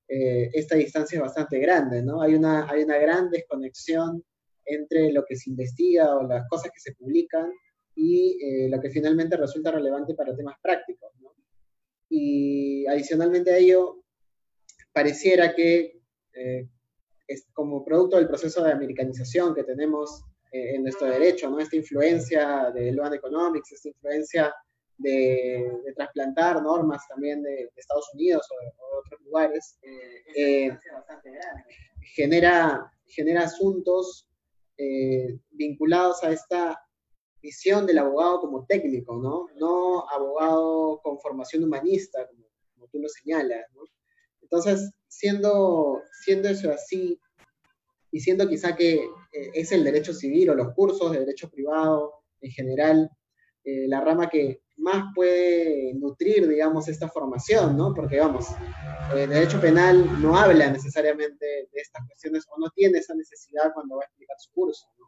[0.06, 2.02] eh, esta distancia es bastante grande.
[2.02, 2.22] ¿no?
[2.22, 4.24] Hay, una, hay una gran desconexión
[4.64, 7.50] entre lo que se investiga o las cosas que se publican
[7.96, 11.12] y eh, lo que finalmente resulta relevante para temas prácticos.
[11.20, 11.34] ¿no?
[12.08, 14.04] Y adicionalmente a ello,
[14.92, 15.98] pareciera que
[17.28, 21.60] es como producto del proceso de americanización que tenemos eh, en nuestro derecho, ¿no?
[21.60, 24.54] Esta influencia de Loan Economics, esta influencia
[24.96, 29.78] de, trasplantar normas también de, Estados Unidos o de, otros lugares,
[30.34, 30.76] eh,
[32.14, 34.26] genera, genera asuntos
[34.78, 36.80] eh, vinculados a esta
[37.42, 39.48] visión del abogado como técnico, ¿no?
[39.56, 43.82] No abogado con formación humanista, como, como tú lo señalas, ¿no?
[44.40, 47.20] Entonces, siendo, siendo eso así,
[48.10, 52.14] y siendo quizá que eh, es el derecho civil o los cursos de derecho privado
[52.40, 53.10] en general,
[53.64, 57.92] eh, la rama que más puede nutrir, digamos, esta formación, ¿no?
[57.92, 58.46] Porque, vamos,
[59.14, 63.96] el derecho penal no habla necesariamente de estas cuestiones o no tiene esa necesidad cuando
[63.96, 65.06] va a explicar su curso, ¿no?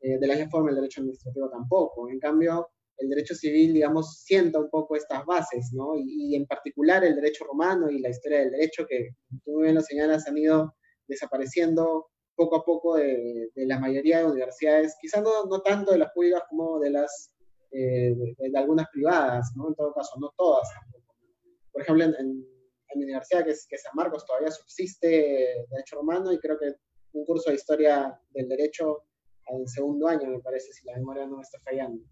[0.00, 2.10] Eh, de la misma forma el derecho administrativo tampoco.
[2.10, 5.96] En cambio, el derecho civil, digamos, sienta un poco estas bases, ¿no?
[5.96, 9.10] Y, y, en particular el derecho romano y la historia del derecho, que
[9.44, 10.74] tú bien lo señalas, han ido
[11.06, 16.12] desapareciendo poco a poco de, la mayoría de universidades, quizás no, no, tanto de las
[16.12, 17.30] públicas como de las
[17.70, 19.68] eh, de, algunas privadas, ¿no?
[19.68, 20.68] En todo caso, no todas
[21.72, 22.54] Por ejemplo, en,
[22.96, 26.74] mi universidad, que es, que San Marcos, todavía subsiste Derecho Romano y creo que
[27.12, 29.02] un curso de Historia del Derecho
[29.48, 32.04] en segundo año, me parece, si la memoria no me está fallando.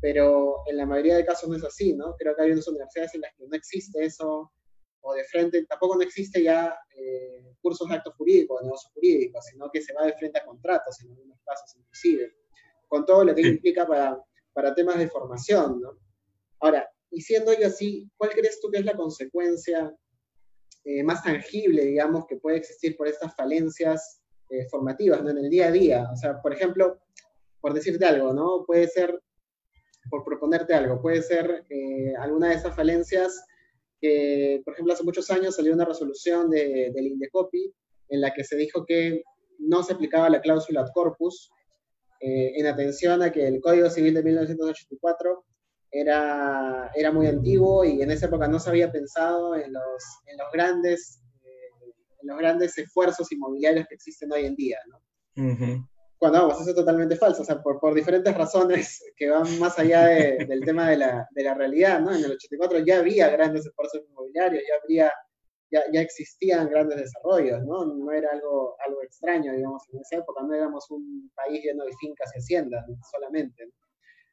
[0.00, 2.14] Pero en la mayoría de casos no es así, ¿no?
[2.16, 4.52] Creo que hay unas universidades en las que no existe eso,
[5.00, 9.44] o de frente, tampoco no existe ya eh, cursos de actos jurídicos, de negocios jurídicos,
[9.46, 12.34] sino que se va de frente a contratos en algunos casos inclusive,
[12.88, 14.20] con todo lo que implica para,
[14.52, 15.98] para temas de formación, ¿no?
[16.60, 19.94] Ahora, y siendo yo así, ¿cuál crees tú que es la consecuencia
[20.84, 25.30] eh, más tangible, digamos, que puede existir por estas falencias eh, formativas ¿no?
[25.30, 26.08] en el día a día?
[26.12, 26.98] O sea, por ejemplo,
[27.60, 28.64] por decirte algo, ¿no?
[28.66, 29.20] Puede ser,
[30.08, 31.64] por proponerte algo, puede ser
[32.18, 33.44] alguna de esas falencias
[34.00, 37.72] que, por ejemplo, hace muchos años salió una resolución de, del Indecopi
[38.08, 39.22] en la que se dijo que
[39.58, 41.50] no se aplicaba la cláusula ad corpus
[42.20, 45.44] eh, en atención a que el Código Civil de 1984
[45.90, 50.36] era, era muy antiguo y en esa época no se había pensado en los, en
[50.36, 51.92] los, grandes, eh,
[52.22, 54.78] en los grandes esfuerzos inmobiliarios que existen hoy en día.
[56.18, 59.78] Cuando vamos, eso es totalmente falso, o sea, por, por diferentes razones que van más
[59.78, 62.12] allá del tema de la, de la, realidad, ¿no?
[62.12, 65.12] En el 84 ya había grandes esfuerzos inmobiliarios, ya, habría,
[65.70, 67.84] ya, ya, existían grandes desarrollos, ¿no?
[67.84, 71.92] No era algo, algo extraño, digamos, en esa época, no éramos un país lleno de
[72.00, 73.70] fincas y haciendas solamente.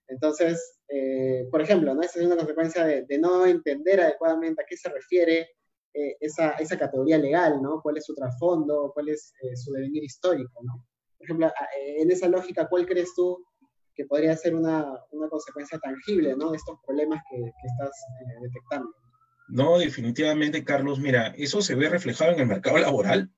[0.08, 2.02] Entonces, eh, por ejemplo, ¿no?
[2.02, 5.50] Esa es una consecuencia de, de, no entender adecuadamente a qué se refiere
[5.94, 7.80] eh, esa, esa, categoría legal, ¿no?
[7.82, 8.92] ¿Cuál es su trasfondo?
[8.94, 10.84] ¿Cuál es eh, su devenir histórico, ¿no?
[11.26, 11.52] Ejemplo,
[11.98, 13.46] en esa lógica, ¿cuál crees tú
[13.94, 16.52] que podría ser una, una consecuencia tangible ¿no?
[16.52, 18.90] de estos problemas que, que estás eh, detectando?
[19.48, 23.32] No, definitivamente, Carlos, mira, eso se ve reflejado en el mercado laboral,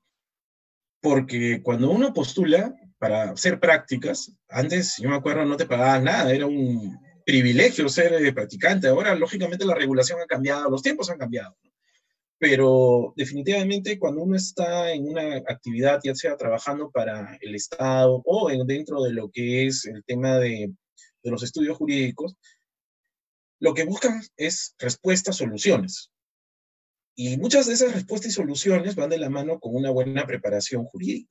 [1.00, 6.32] porque cuando uno postula para hacer prácticas, antes, yo me acuerdo, no te pagaban nada,
[6.32, 8.88] era un privilegio ser eh, practicante.
[8.88, 11.56] Ahora, lógicamente, la regulación ha cambiado, los tiempos han cambiado
[12.38, 18.48] pero definitivamente cuando uno está en una actividad, ya sea trabajando para el Estado o
[18.64, 20.72] dentro de lo que es el tema de,
[21.22, 22.36] de los estudios jurídicos,
[23.60, 26.10] lo que buscan es respuestas, soluciones.
[27.16, 30.84] Y muchas de esas respuestas y soluciones van de la mano con una buena preparación
[30.84, 31.28] jurídica.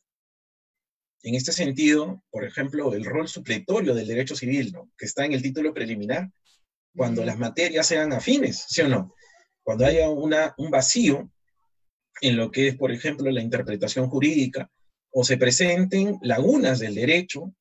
[1.24, 4.92] En este sentido, por ejemplo, el rol supletorio del derecho civil, ¿no?
[4.98, 6.30] que está en el título preliminar,
[6.94, 9.14] cuando las materias sean afines, ¿sí o no?
[9.68, 11.30] Cuando haya un vacío
[12.22, 14.72] en lo que es, por ejemplo, la interpretación jurídica,
[15.12, 17.54] o se presenten lagunas del derecho,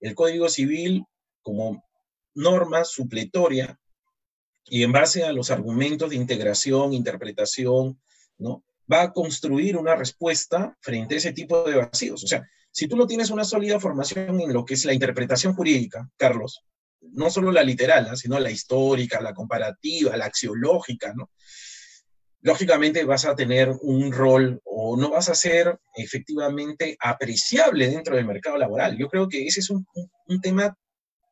[0.00, 1.02] el Código Civil
[1.40, 1.82] como
[2.34, 3.80] norma supletoria
[4.66, 7.98] y en base a los argumentos de integración, interpretación,
[8.36, 8.62] ¿no?
[8.92, 12.22] va a construir una respuesta frente a ese tipo de vacíos.
[12.22, 15.54] O sea, si tú no tienes una sólida formación en lo que es la interpretación
[15.54, 16.66] jurídica, Carlos,
[17.00, 21.30] no solo la literal, sino la histórica, la comparativa, la axiológica, ¿no?
[22.42, 28.26] lógicamente vas a tener un rol o no vas a ser efectivamente apreciable dentro del
[28.26, 28.96] mercado laboral.
[28.96, 29.86] Yo creo que ese es un,
[30.26, 30.76] un tema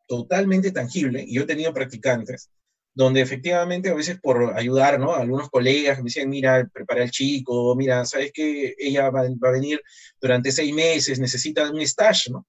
[0.07, 2.51] totalmente tangible y yo he tenido practicantes
[2.95, 5.15] donde efectivamente a veces por ayudar, ¿no?
[5.15, 9.53] Algunos colegas me decían, mira, prepara el chico, mira, sabes que ella va, va, a
[9.53, 9.81] venir
[10.21, 12.45] durante seis meses, necesita un stage, ¿no?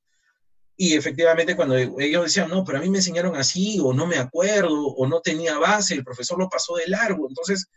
[0.81, 4.15] Y efectivamente cuando ellos decían, no, pero a mí me enseñaron así, o no me
[4.15, 7.67] acuerdo, o no tenía base, el profesor lo pasó de largo, entonces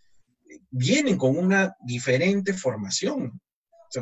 [0.70, 3.40] vienen con una diferente formación.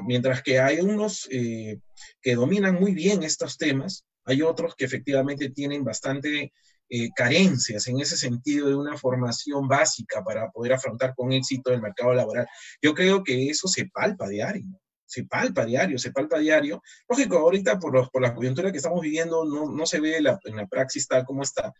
[0.07, 1.79] Mientras que hay unos eh,
[2.21, 6.53] que dominan muy bien estos temas, hay otros que efectivamente tienen bastante
[6.91, 11.81] eh, carencias en ese sentido de una formación básica para poder afrontar con éxito el
[11.81, 12.47] mercado laboral.
[12.83, 14.67] Yo creo que eso se palpa diario,
[15.11, 16.83] se palpa diario, se palpa diario.
[17.09, 20.67] Lógico, ahorita por, los, por la coyuntura que estamos viviendo no, se ve en la
[20.69, 21.75] praxis tal como está,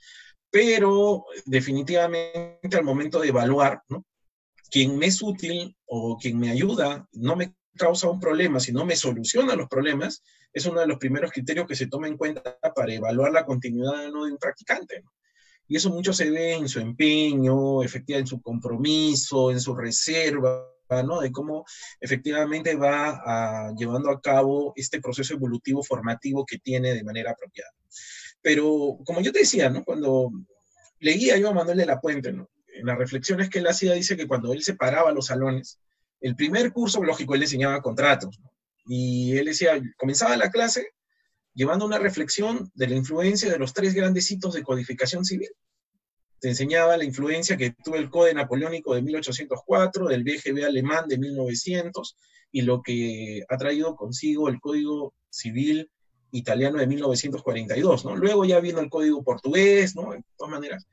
[0.51, 4.05] pero definitivamente al momento de evaluar, ¿no?
[4.69, 8.97] quien me es útil o quien me ayuda no me causa un problema, sino me
[8.97, 12.93] soluciona los problemas, es uno de los primeros criterios que se toma en cuenta para
[12.93, 14.25] evaluar la continuidad ¿no?
[14.25, 15.05] de un practicante.
[15.69, 20.67] Y eso mucho se ve en su empeño, efectivamente en su compromiso, en su reserva,
[21.05, 21.21] ¿no?
[21.21, 21.65] de cómo
[22.01, 27.71] efectivamente va a, llevando a cabo este proceso evolutivo formativo que tiene de manera apropiada.
[28.43, 30.31] Pero como yo te decía, cuando
[30.99, 32.47] leía yo a Manuel de la Puente, en
[32.87, 35.79] las reflexiones que él hacía, dice que cuando él se paraba a los salones,
[36.21, 38.39] el primer curso, lógico, él enseñaba contratos.
[38.87, 40.89] Y él decía, comenzaba la clase
[41.55, 45.51] llevando una reflexión de la influencia de los tres grandes hitos de codificación civil.
[46.41, 51.19] Te enseñaba la influencia que tuvo el Código Napoleónico de 1804, del BGB alemán de
[51.19, 52.17] 1900
[52.53, 55.91] y lo que ha traído consigo el Código Civil
[56.33, 58.17] italiano de 1942, ¿no?
[58.17, 60.13] Luego ya vino el Código portugués, ¿no?
[60.13, 60.87] De todas maneras.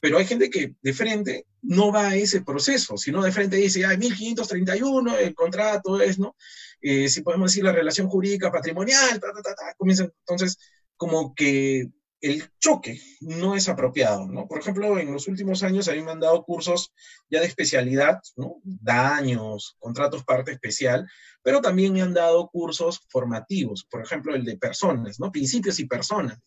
[0.00, 3.86] Pero hay gente que de frente no va a ese proceso, sino de frente dice,
[3.86, 6.36] hay 1531, el contrato es, ¿no?
[6.80, 10.58] Eh, si podemos decir la relación jurídica patrimonial, ta, ta, ta, ta, comienza entonces
[10.96, 11.88] como que
[12.24, 14.48] el choque no es apropiado, ¿no?
[14.48, 16.94] Por ejemplo, en los últimos años a mí me han dado cursos
[17.28, 18.62] ya de especialidad, ¿no?
[18.64, 21.06] Daños, contratos parte especial,
[21.42, 25.30] pero también me han dado cursos formativos, por ejemplo, el de personas, ¿no?
[25.30, 26.38] Principios y personas,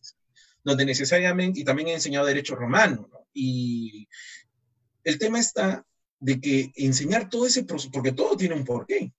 [0.64, 3.28] donde necesariamente, y también he enseñado derecho romano, ¿no?
[3.32, 4.08] Y
[5.04, 5.86] el tema está
[6.20, 9.14] de que enseñar todo ese proceso, porque todo tiene un porqué.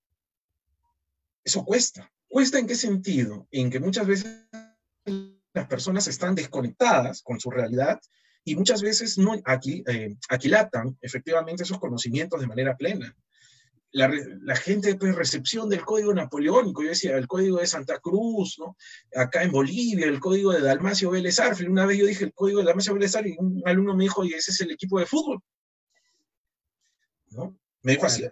[1.45, 2.13] Eso cuesta.
[2.27, 3.47] ¿Cuesta en qué sentido?
[3.53, 4.49] En que muchas veces
[5.59, 8.01] las personas están desconectadas con su realidad
[8.45, 13.15] y muchas veces no aquí, eh, aquilatan efectivamente esos conocimientos de manera plena.
[13.91, 14.11] La,
[14.43, 18.77] la, gente pues, recepción del código napoleónico, yo decía, el código de Santa Cruz, ¿no?
[19.15, 21.71] acá en Bolivia, el código de Dalmacio Vélez Arfil.
[21.71, 24.25] Una vez yo dije el código de Dalmacio Vélez Arfil y un alumno me dijo,
[24.25, 25.41] y ese es el equipo de fútbol.
[27.31, 27.59] ¿no?
[27.83, 28.23] Me dijo así.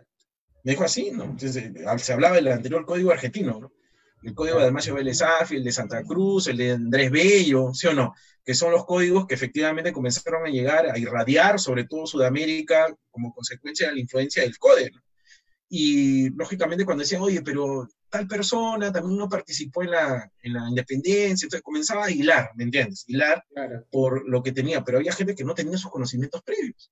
[0.62, 1.24] Me dijo así, ¿no?
[1.24, 3.72] Entonces, eh, se hablaba del anterior código argentino, ¿no?
[4.22, 7.94] El código de Dalmacio Vélez el de Santa Cruz, el de Andrés Bello, ¿sí o
[7.94, 8.14] no?
[8.44, 13.32] Que son los códigos que efectivamente comenzaron a llegar a irradiar sobre todo Sudamérica como
[13.32, 14.98] consecuencia de la influencia del código.
[15.68, 20.68] Y lógicamente cuando decían, oye, pero tal persona también no participó en la, en la
[20.68, 23.04] independencia, entonces comenzaba a hilar, ¿me entiendes?
[23.06, 23.44] Hilar
[23.90, 26.90] por lo que tenía, pero había gente que no tenía esos conocimientos previos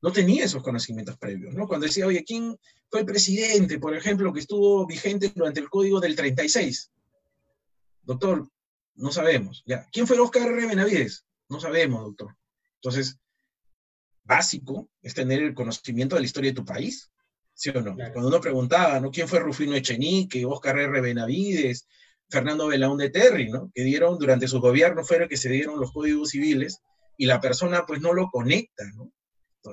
[0.00, 1.66] no tenía esos conocimientos previos, ¿no?
[1.66, 2.56] Cuando decía, oye, ¿quién
[2.88, 6.90] fue el presidente, por ejemplo, que estuvo vigente durante el código del 36?
[8.02, 8.48] Doctor,
[8.94, 9.62] no sabemos.
[9.66, 9.86] ¿ya?
[9.92, 10.66] ¿Quién fue Oscar R.
[10.66, 11.24] Benavides?
[11.48, 12.36] No sabemos, doctor.
[12.76, 13.18] Entonces,
[14.24, 17.10] básico es tener el conocimiento de la historia de tu país,
[17.54, 17.96] ¿sí o no?
[17.96, 19.10] Cuando uno preguntaba, ¿no?
[19.10, 21.00] ¿Quién fue Rufino Echenique, Oscar R.
[21.00, 21.88] Benavides,
[22.28, 23.70] Fernando Belaúnde Terry, ¿no?
[23.74, 26.80] Que dieron, durante su gobierno fueron que se dieron los códigos civiles
[27.16, 29.10] y la persona pues no lo conecta, ¿no?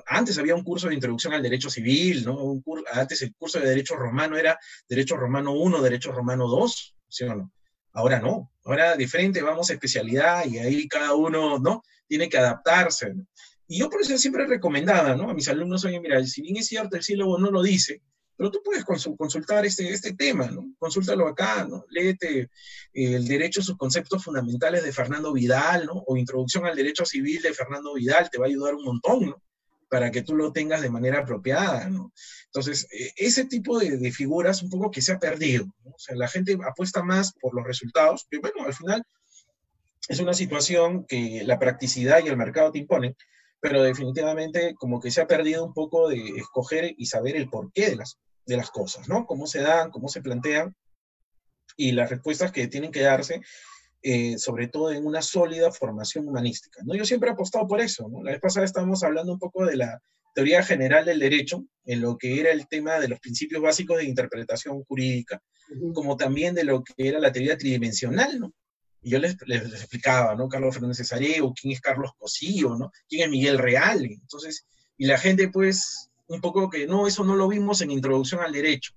[0.06, 2.42] Antes había un curso de introducción al derecho civil, ¿no?
[2.42, 2.62] Un
[2.92, 4.58] antes el curso de derecho romano era
[4.88, 7.52] derecho romano 1, derecho romano 2, ¿sí o no?
[7.92, 11.82] Ahora no, ahora de frente vamos a especialidad y ahí cada uno, ¿no?
[12.06, 13.14] Tiene que adaptarse.
[13.68, 15.30] Y yo por eso siempre recomendaba, ¿no?
[15.30, 18.02] A mis alumnos, oye, mira, si bien es cierto, el sílabo no lo dice,
[18.36, 20.74] pero tú puedes consultar este, este tema, ¿no?
[20.78, 21.86] Consúltalo acá, ¿no?
[21.88, 22.48] Léete eh,
[22.92, 26.04] el derecho, sus conceptos fundamentales de Fernando Vidal, ¿no?
[26.06, 29.42] O Introducción al Derecho Civil de Fernando Vidal, te va a ayudar un montón, ¿no?
[29.88, 32.12] Para que tú lo tengas de manera apropiada, ¿no?
[32.46, 35.66] Entonces, e, ese tipo de, figuras un poco que se ha perdido,
[36.14, 39.04] la gente apuesta más por los resultados, que bueno, al final
[40.08, 43.16] es una situación que la practicidad y el mercado te imponen,
[43.60, 47.90] pero definitivamente como que se ha perdido un poco de escoger y saber el porqué
[47.90, 49.26] de las, de las cosas, ¿no?
[49.26, 50.74] Cómo se dan, cómo se plantean
[51.76, 53.42] y las respuestas que tienen que darse
[54.02, 56.82] eh, sobre todo en una sólida formación humanística.
[56.84, 56.94] ¿no?
[56.94, 58.08] Yo siempre he apostado por eso.
[58.08, 58.22] ¿no?
[58.22, 60.00] La vez pasada estábamos hablando un poco de la,
[60.36, 64.04] teoría general del derecho, en lo que era el tema de los principios básicos de
[64.04, 65.42] interpretación jurídica,
[65.94, 68.52] como también de lo que era la teoría tridimensional, ¿no?
[69.00, 70.46] Y yo les, les, explicaba, ¿no?
[70.46, 72.92] Carlos Fernández Cesareo, quién es Carlos Cosío, ¿no?
[73.08, 74.04] ¿Quién es Miguel Real?
[74.04, 74.66] Entonces,
[74.98, 78.52] y la gente, pues, un poco que no, eso no lo vimos en Introducción al
[78.52, 78.92] Derecho.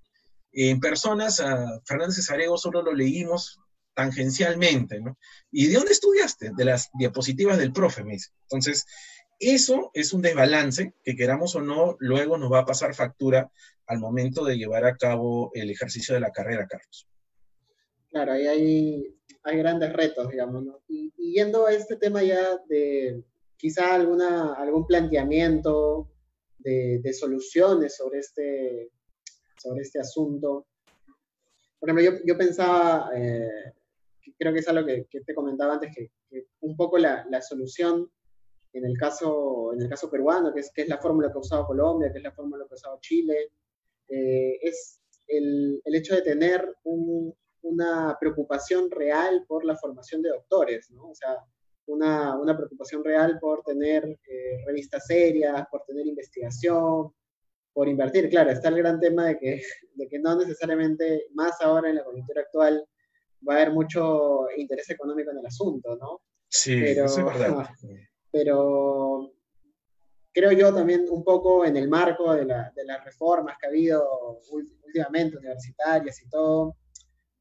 [0.52, 3.62] En personas, a Fernández Cesareo solo lo leímos
[3.94, 5.18] tangencialmente, ¿no?
[5.52, 6.52] ¿Y de dónde estudiaste?
[6.56, 8.32] De las diapositivas del profe, me dice.
[8.44, 8.86] Entonces,
[9.40, 13.52] eso es un desbalance que queramos o no, luego nos va a pasar factura
[13.88, 17.08] al momento de llevar a cabo el ejercicio de la carrera, Carlos.
[18.10, 18.48] Claro, ahí
[19.44, 20.82] hay, grandes retos, digamos, ¿no?
[20.88, 23.24] Y, yendo a este tema ya de
[23.56, 26.12] quizá alguna, algún planteamiento
[26.58, 28.90] de, de soluciones sobre este,
[29.60, 30.68] sobre este asunto.
[31.80, 33.74] Por ejemplo, yo, yo pensaba, eh,
[34.38, 36.12] creo que es algo que, que, te comentaba antes, que,
[36.62, 38.10] un poco la, la, solución
[38.74, 41.42] en el caso, en el caso peruano, que es, que es la fórmula que ha
[41.42, 43.52] usado Colombia, que es la fórmula que ha usado Chile,
[44.08, 50.30] eh, es el, el, hecho de tener un, una preocupación real por la formación de
[50.30, 51.10] doctores, ¿no?
[51.10, 51.38] O sea,
[51.88, 57.12] una, una preocupación real por tener eh, revistas serias, por tener investigación,
[57.74, 58.30] por invertir.
[58.30, 59.62] Claro, está el gran tema de que,
[59.94, 62.86] de que no necesariamente, más ahora en la coyuntura actual,
[63.48, 66.22] va a haber mucho interés económico en el asunto, ¿no?
[66.48, 67.70] Sí, pero, eso es verdad.
[68.32, 69.32] Pero
[70.32, 73.70] creo yo también un poco en el marco de, la, de las reformas que ha
[73.70, 74.42] habido
[74.86, 76.76] últimamente, universitarias y todo,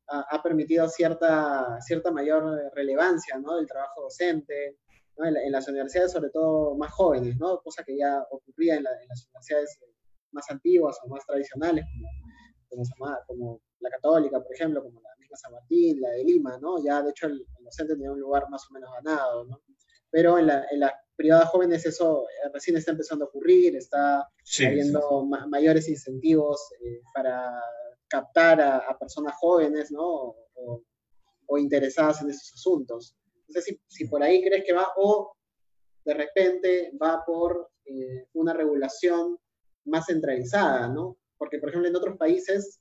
[0.09, 3.57] ha, ha, permitido cierta, cierta mayor relevancia ¿no?
[3.57, 4.79] del trabajo docente,
[5.17, 5.27] ¿no?
[5.27, 7.61] en, la, en, las universidades sobre todo más jóvenes, ¿no?
[7.61, 9.79] cosa que ya ocurría en, la, en las universidades
[10.33, 11.85] más antiguas o más tradicionales,
[12.69, 15.01] como, como, como, la católica, por ejemplo, como
[15.37, 16.83] San Martín, la de Lima, ¿no?
[16.83, 19.63] Ya, de hecho, el, el docente tenía un lugar más o menos ganado, ¿no?
[20.11, 24.27] Pero en la, en la privadas jóvenes eso eh, recién está empezando a ocurrir, está
[24.45, 25.27] sí, habiendo sí.
[25.29, 27.61] Ma mayores incentivos eh, para
[28.07, 30.05] captar a, a, personas jóvenes, ¿no?
[30.05, 30.85] O,
[31.47, 33.17] o, interesadas en esos asuntos.
[33.49, 35.35] No sé si, si, por ahí crees que va o
[36.05, 39.39] de repente va por eh, una regulación
[39.87, 41.19] más centralizada, ¿no?
[41.37, 42.81] Porque, por ejemplo, en otros países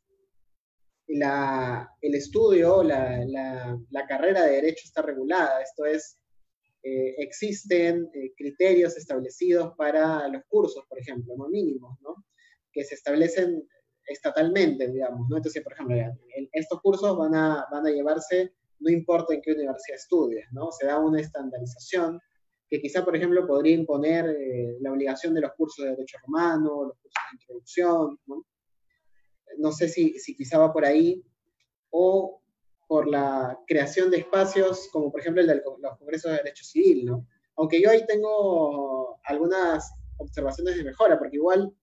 [1.07, 3.25] el estudio, la,
[3.89, 6.19] la, carrera de derecho está regulada, esto es,
[6.83, 12.25] eh, existen eh, criterios establecidos para los cursos, por ejemplo, no mínimos, ¿no?
[12.71, 13.67] Que se establecen
[14.05, 15.37] estatalmente, digamos, ¿no?
[15.37, 15.97] Entonces, por ejemplo,
[16.51, 20.71] estos cursos van a, van a llevarse, no importa en qué universidad estudies, ¿no?
[20.71, 22.19] Se da una estandarización
[22.69, 26.83] que quizá, por ejemplo, podría imponer eh, la obligación de los cursos de Derecho Romano,
[26.83, 28.45] los cursos de Introducción, ¿no?
[29.57, 31.23] No sé si, si quizá va por ahí,
[31.89, 32.41] o
[32.87, 37.05] por la creación de espacios como, por ejemplo, el de los congresos de Derecho Civil,
[37.05, 37.27] ¿no?
[37.57, 41.75] Aunque yo ahí tengo algunas observaciones de mejora, porque igual,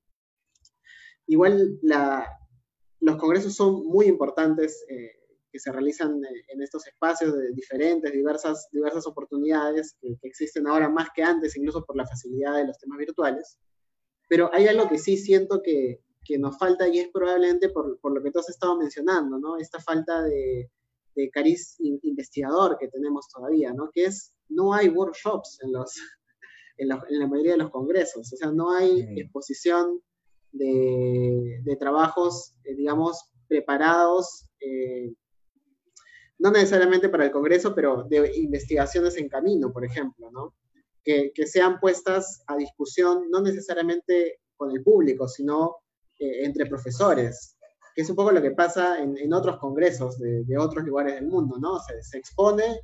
[1.26, 2.38] igual la,
[3.00, 5.12] los congresos son muy importantes eh,
[5.52, 11.08] que se realizan en estos espacios de diferentes, diversas, diversas oportunidades que, existen ahora más
[11.14, 13.58] que antes, incluso por la facilidad de los temas virtuales.
[14.28, 18.14] Pero hay algo que sí siento que, que nos falta y es probablemente por, por,
[18.14, 19.58] lo que tú has estado mencionando, ¿no?
[19.58, 20.70] Esta falta de,
[21.14, 23.90] de cariz investigador que tenemos todavía, ¿no?
[23.92, 25.94] Que es, no hay workshops en, los,
[26.78, 30.00] en, la, en la mayoría de los congresos, o sea, no hay exposición
[30.52, 35.12] de, de trabajos, eh, digamos, preparados eh,
[36.38, 40.54] no necesariamente para el Congreso, pero de investigaciones en camino, por ejemplo, ¿no?
[41.02, 45.76] Que, que sean puestas a discusión, no necesariamente con el público, sino
[46.18, 47.56] eh, entre profesores,
[47.94, 51.14] que es un poco lo que pasa en, en otros congresos de, de, otros lugares
[51.14, 51.78] del mundo, ¿no?
[51.80, 52.80] Se, se, expone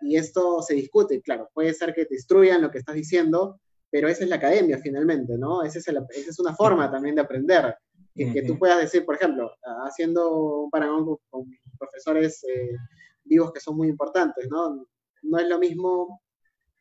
[0.00, 3.60] y esto se discute, claro, puede ser que destruyan lo que estás diciendo,
[3.90, 5.62] pero esa es la academia finalmente, ¿no?
[5.62, 7.74] Esa es, el, esa es una forma también de aprender,
[8.14, 8.32] que, uh -huh.
[8.32, 9.50] que, tú puedas decir, por ejemplo,
[9.84, 11.44] haciendo un parangón con, con
[11.78, 12.76] profesores eh,
[13.24, 14.86] vivos que son muy importantes, ¿no?
[15.22, 16.20] No es lo mismo,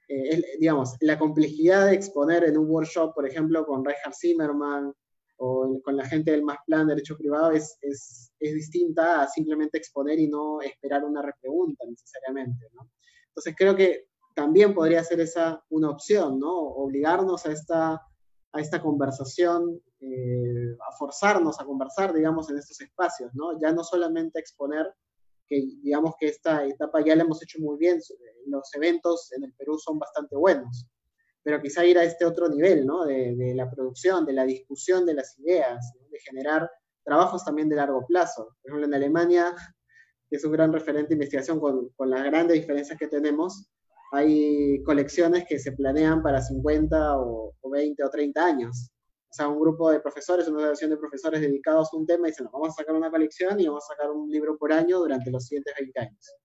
[0.07, 4.93] eh, es, digamos, la complejidad de exponer en un workshop, por ejemplo, con Reinhard Zimmerman
[5.37, 9.77] o con la gente del más plan derecho privado es, es, es, distinta a simplemente
[9.77, 12.89] exponer y no esperar una repregunta necesariamente, ¿no?
[13.29, 16.53] Entonces creo que también podría ser esa una opción, ¿no?
[16.53, 23.31] Obligarnos a esta, a esta conversación, eh, a forzarnos a conversar, digamos, en estos espacios,
[23.33, 23.59] ¿no?
[23.59, 24.91] Ya no solamente exponer,
[25.47, 27.99] que digamos que esta etapa ya la hemos hecho muy bien,
[28.47, 30.85] los eventos en el Perú son bastante buenos,
[31.47, 33.05] pero quizá ir a este otro nivel, ¿no?
[33.05, 36.69] De, la producción, de la discusión de las ideas, de generar
[37.05, 38.57] trabajos también de largo plazo.
[38.61, 39.55] Por ejemplo, en Alemania,
[40.29, 43.71] que es un gran referente de investigación con, con las grandes diferencias que tenemos,
[44.11, 48.91] hay colecciones que se planean para 50 o, o 20 o 30 años.
[49.29, 52.31] o sea, un grupo de profesores, una asociación de profesores dedicados a un tema y
[52.31, 55.31] dicen, vamos a sacar una colección y vamos a sacar un libro por año durante
[55.31, 56.35] los siguientes 20 años.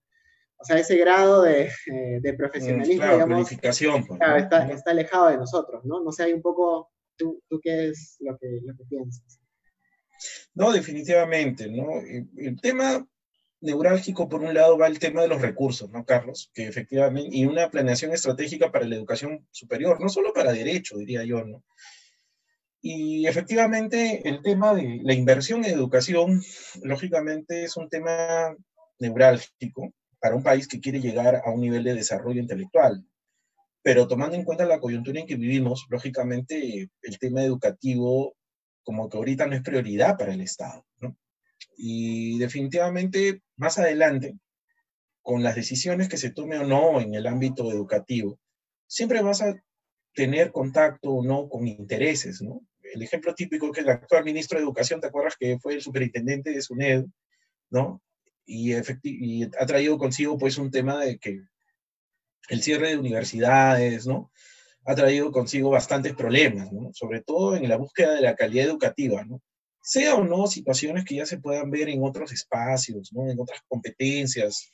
[0.63, 4.43] O sea, ese grado de, eh, de profesionalismo, claro, digamos, planificación, pues, claro, ¿no?
[4.43, 6.01] está, está, alejado de nosotros, ¿no?
[6.01, 9.41] No sé, hay un poco, ¿tú, tú qué es lo que, lo que piensas?
[10.53, 11.99] No, definitivamente, ¿no?
[11.99, 13.05] El, el tema
[13.59, 16.49] neurálgico, por un lado, va el tema de los recursos, ¿no, Carlos?
[16.53, 21.25] Que efectivamente, y una planeación estratégica para la educación superior, no solo para derecho, diría
[21.25, 21.61] yo, ¿no?
[22.81, 26.41] Y efectivamente, el tema de la inversión en educación,
[26.83, 28.55] lógicamente, es un tema
[28.99, 29.93] neurálgico
[30.23, 33.05] para un país que quiere llegar a un nivel de desarrollo intelectual.
[33.81, 38.33] Pero tomando en cuenta la coyuntura en que vivimos, lógicamente, el tema educativo
[38.83, 41.17] como que ahorita no es prioridad para el Estado, ¿no?
[41.75, 44.37] Y definitivamente, más adelante,
[45.21, 48.39] con las decisiones que se tome o no en el ámbito educativo,
[48.87, 49.53] siempre vas a
[50.13, 52.61] tener contacto o no con intereses, ¿no?
[52.81, 56.51] El ejemplo típico que el actual ministro de Educación, ¿te acuerdas que fue el superintendente
[56.51, 57.07] de SUNED,
[57.71, 58.01] ¿no?
[58.45, 58.73] Y,
[59.03, 61.41] y ha traído consigo pues un tema de que
[62.49, 64.31] el cierre de universidades, ¿no?
[64.85, 66.69] Ha traído consigo bastantes problemas.
[66.93, 69.41] Sobre todo en la búsqueda de la calidad educativa, ¿no?
[69.81, 73.29] Sea o no situaciones que ya se puedan ver en otros espacios, ¿no?
[73.29, 74.73] En otras competencias.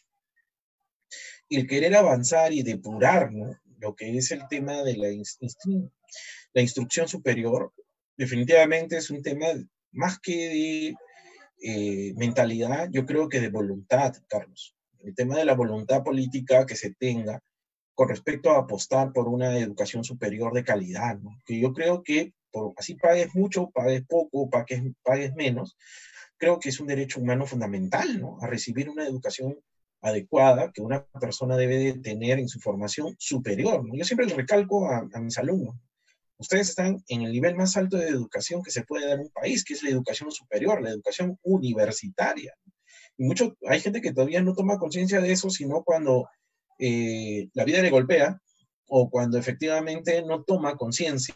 [1.47, 3.55] Y el querer avanzar y depurar, ¿no?
[3.79, 5.07] Lo que es el tema de la,
[6.53, 7.71] la instrucción superior,
[8.17, 9.47] definitivamente es un tema
[9.91, 10.95] más que de
[11.61, 14.75] eh, mentalidad, yo creo que de voluntad, Carlos.
[15.03, 17.41] El tema de la voluntad política que se tenga
[17.95, 22.73] con respecto a apostar por una educación superior de calidad, que yo creo que por,
[22.77, 25.77] así pagues mucho, pagues poco, pagues, menos,
[26.37, 28.07] creo que es un derecho humano fundamental.
[28.41, 29.57] A recibir una educación
[30.01, 33.93] adecuada que una persona debe de tener en su formación superior, ¿no?
[33.95, 35.75] Yo siempre le recalco a, a mis alumnos,
[36.39, 39.29] ustedes están en el nivel más alto de educación que se puede dar en un
[39.29, 42.55] país, que es la educación superior, la educación universitaria.
[43.17, 46.29] Y mucho, hay gente que todavía no toma conciencia de eso, sino cuando
[46.79, 48.41] eh, la vida le golpea
[48.87, 51.35] o cuando efectivamente no toma conciencia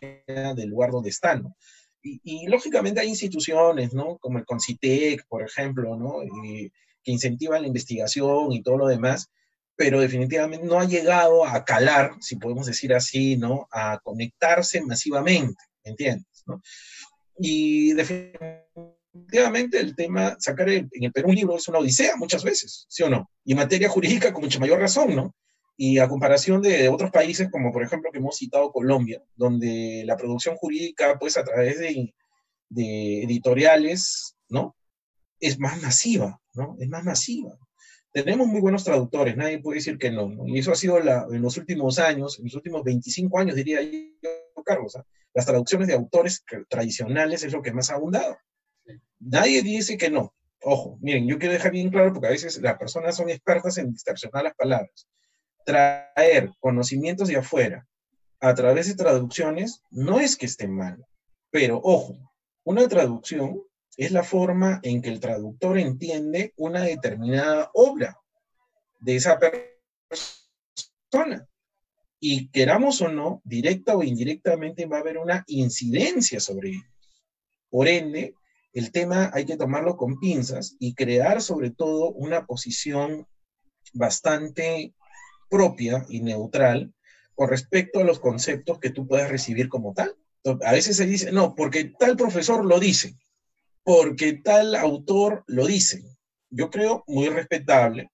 [0.55, 1.55] del lugar donde está, ¿no?
[2.01, 4.17] Y, lógicamente hay instituciones, ¿no?
[4.17, 6.21] Como el CONCITEC, por ejemplo, ¿no?
[6.23, 6.69] Y,
[7.01, 9.29] que incentivan la investigación y todo lo demás,
[9.75, 13.67] pero definitivamente no ha llegado a calar, si podemos decir así, ¿no?
[13.71, 16.45] A conectarse masivamente, ¿me entiendes?
[17.39, 22.43] Y definitivamente el tema, sacar el, en el Perú un libro es una odisea muchas
[22.43, 23.29] veces, ¿sí o no?
[23.43, 25.35] Y en materia jurídica con mucha mayor razón, ¿no?
[25.75, 30.17] Y a comparación de otros países, como por ejemplo que hemos citado Colombia, donde la
[30.17, 32.13] producción jurídica, pues a través de,
[32.69, 34.75] de editoriales, ¿no?
[35.39, 36.77] Es más masiva, ¿no?
[36.79, 37.57] Es más masiva.
[38.13, 40.47] Tenemos muy buenos traductores, nadie puede decir que no, ¿no?
[40.47, 43.81] Y eso ha sido la, en los últimos años, en los últimos 25 años, diría
[43.81, 44.29] yo,
[44.63, 45.01] Carlos, ¿eh?
[45.33, 48.37] las traducciones de autores tradicionales es lo que más ha abundado.
[49.19, 50.33] Nadie dice que no.
[50.61, 53.91] Ojo, miren, yo quiero dejar bien claro porque a veces las personas son expertas en
[53.91, 55.07] distorsionar las palabras.
[55.65, 57.87] Traer conocimientos de afuera
[58.39, 61.03] a través de traducciones no es que esté mal,
[61.49, 62.15] pero ojo,
[62.63, 63.63] una traducción
[63.97, 68.19] es la forma en que el traductor entiende una determinada obra
[68.99, 71.47] de esa persona.
[72.19, 76.87] Y queramos o no, directa o indirectamente va a haber una incidencia sobre ello.
[77.69, 78.35] Por ende,
[78.71, 83.27] el tema hay que tomarlo con pinzas y crear sobre todo una posición
[83.93, 84.95] bastante
[85.49, 86.93] propia y neutral
[87.35, 90.15] con respecto a los conceptos que tú puedas recibir como tal.
[90.63, 93.15] A veces se dice, no, porque tal profesor lo dice
[93.83, 96.03] porque tal autor lo dice.
[96.49, 98.09] Yo creo muy respetable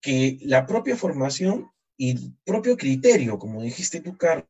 [0.00, 4.46] que la propia formación y el propio criterio, como dijiste tú, Carlos,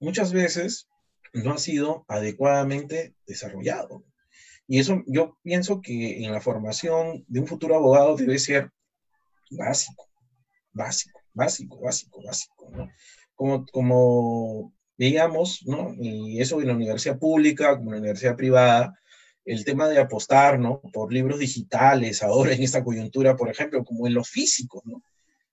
[0.00, 0.88] muchas veces
[1.32, 4.04] no ha sido adecuadamente desarrollado.
[4.66, 8.70] Y eso yo pienso que en la formación de un futuro abogado debe ser
[9.50, 10.08] básico,
[10.72, 12.88] básico, básico, básico, básico.
[13.34, 15.94] Como, como digamos, ¿no?
[15.98, 18.98] Y eso en la universidad pública, como en la universidad privada,
[19.44, 20.80] el tema de apostar, ¿no?
[20.92, 25.02] Por libros digitales, ahora en esta coyuntura, por ejemplo, como en lo físico, ¿no?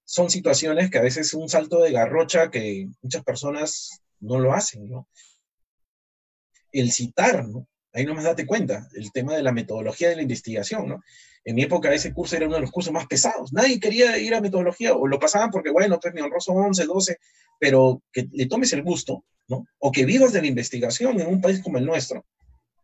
[0.06, 4.54] Son situaciones que a veces es un salto de garrocha que muchas personas no lo
[4.54, 5.08] hacen, ¿no?
[6.72, 7.68] El citar, ¿no?
[7.94, 11.04] Ahí nomás date cuenta, el tema de la metodología de la investigación, ¿no?
[11.44, 13.52] En mi época ese curso era uno de los cursos más pesados.
[13.52, 17.18] Nadie quería ir a metodología o lo pasaban porque, bueno, pues mi honroso 11, 12,
[17.62, 19.68] pero que le tomes el gusto, ¿no?
[19.78, 22.26] O que vivas de la investigación en un país como el nuestro.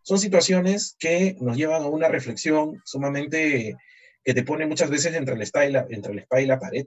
[0.03, 3.75] Son situaciones que nos llevan a una reflexión sumamente
[4.23, 6.85] que te pone muchas veces entre espada y la, entre la espada y la pared.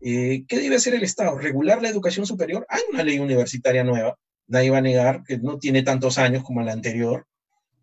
[0.00, 1.38] Eh, ¿Qué debe hacer el Estado?
[1.38, 2.66] ¿Regular la educación superior?
[2.68, 6.62] Hay una ley universitaria nueva, nadie va a negar que no tiene tantos años como
[6.62, 7.28] la anterior,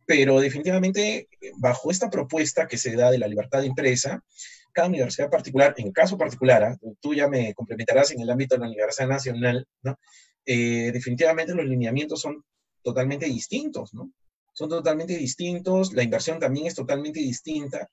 [0.06, 4.26] pero definitivamente bajo esta propuesta que se da de la libertad de empresa,
[4.72, 6.78] cada universidad particular, en caso particular, ¿ah?
[7.00, 9.98] tú ya me complementarás en el ámbito de la Universidad Nacional, ¿no?
[10.46, 12.44] Eh, definitivamente los lineamientos son
[12.82, 14.12] totalmente distintos, ¿no?
[14.54, 17.88] Son totalmente distintos, la inversión también es totalmente distinta,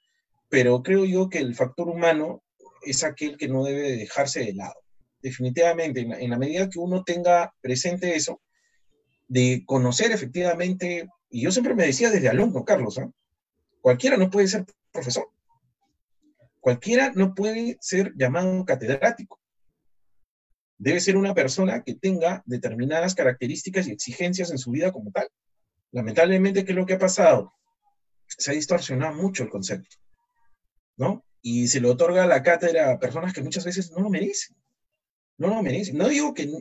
[0.48, 2.42] pero creo yo que el factor humano
[2.82, 4.74] es aquel que no debe dejarse de lado.
[5.20, 8.40] Definitivamente, en la, medida que uno tenga presente eso,
[9.26, 13.10] de conocer efectivamente, y yo siempre me decía desde alumno, Carlos, ¿ah?
[13.80, 15.28] cualquiera no puede ser profesor,
[16.60, 19.40] cualquiera no puede ser llamado catedrático.
[20.78, 25.28] Debe ser una persona que tenga determinadas características y exigencias en su vida como tal.
[25.90, 27.52] Lamentablemente, ¿qué es lo que ha pasado?
[28.26, 29.96] Se ha distorsionado mucho el concepto,
[30.96, 31.24] ¿no?
[31.42, 34.56] Y se le otorga la cátedra a personas que muchas veces no lo merecen.
[35.38, 35.96] No lo merecen.
[35.96, 36.52] No digo que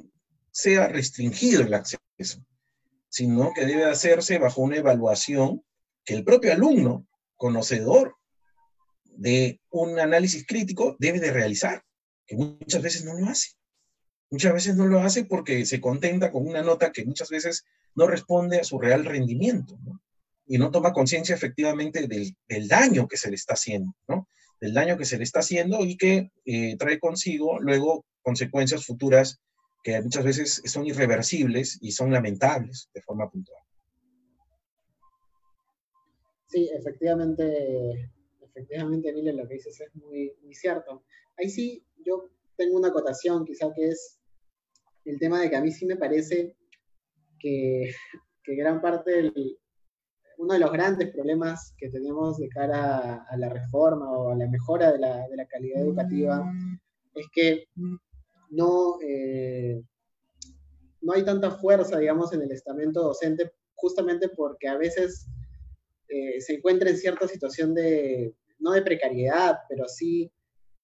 [0.52, 2.00] sea restringido el acceso,
[3.10, 5.64] sino que debe hacerse bajo una evaluación
[6.04, 8.17] que el propio alumno, conocedor
[9.18, 11.84] de un análisis crítico, debe de realizar,
[12.26, 13.52] que muchas veces no lo hace.
[14.30, 17.66] Muchas veces no lo hace porque se contenta con una nota que muchas veces
[17.96, 20.02] no responde a su real rendimiento, ¿no?
[20.46, 24.28] Y no toma conciencia efectivamente del, daño que se le está haciendo, ¿no?
[24.62, 29.40] Del daño que se le está haciendo y que eh, trae consigo luego consecuencias futuras
[29.84, 33.64] que muchas veces son irreversibles y son lamentables de forma puntual.
[36.48, 38.12] Sí, efectivamente,
[38.58, 41.04] efectivamente, Emilio, lo que dices es muy, muy cierto.
[41.38, 44.20] Ahí sí, yo tengo una acotación, quizá que es
[45.06, 46.56] el tema de que a mí sí me parece
[47.40, 47.92] que,
[48.46, 49.60] gran parte del,
[50.38, 54.48] uno de los grandes problemas que tenemos de cara a, la reforma o a la
[54.48, 56.50] mejora de la, calidad educativa
[57.14, 57.68] es que
[58.50, 59.84] no, eh,
[61.02, 65.28] no hay tanta fuerza, digamos, en el estamento docente, justamente porque a veces
[66.08, 70.32] eh, se encuentra en cierta situación de, no de precariedad, pero sí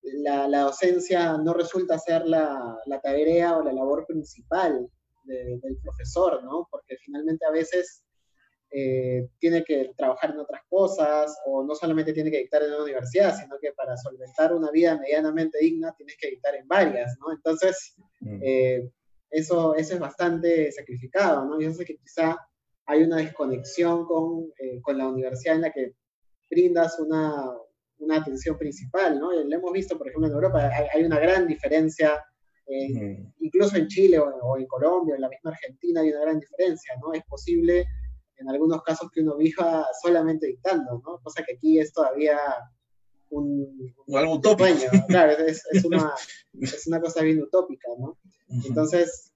[0.01, 4.89] la, docencia no resulta ser la, tarea o la labor principal
[5.24, 6.67] del profesor, ¿no?
[6.69, 8.03] Porque finalmente a veces
[8.71, 12.84] eh, tiene que trabajar en otras cosas o no solamente tiene que dictar en una
[12.84, 17.32] universidad, sino que para solventar una vida medianamente digna tienes que dictar en varias, ¿no?
[17.32, 18.39] Entonces, mm.
[18.41, 18.89] eh,
[19.30, 21.61] eso, eso es bastante sacrificado, ¿no?
[21.61, 22.36] Y eso es que quizá
[22.86, 25.95] hay una desconexión con, eh, con la universidad en la que
[26.49, 27.51] brindas una,
[28.04, 29.32] una atención principal, ¿no?
[29.32, 32.24] Lo hemos visto, por ejemplo, en Europa, hay, una gran diferencia,
[32.68, 36.95] eh, incluso en Chile o, en Colombia, en la misma Argentina hay una gran diferencia,
[37.01, 37.14] ¿no?
[37.14, 37.86] Es posible
[38.38, 41.20] en algunos casos que uno viva solamente dictando, ¿no?
[41.22, 42.38] Cosa que aquí es todavía
[43.30, 43.93] un...
[44.16, 44.68] algo utópico.
[45.08, 46.14] Claro, es, una,
[46.62, 48.18] es, una, cosa bien utópica, ¿no?
[48.66, 49.32] Entonces,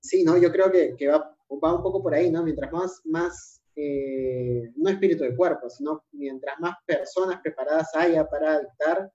[0.00, 0.38] sí, ¿no?
[0.38, 2.42] Yo creo que, que va, va, un poco por ahí, ¿no?
[2.42, 8.60] Mientras más, más eh, no espíritu de cuerpo, sino mientras más personas preparadas haya para
[8.60, 9.10] dictar,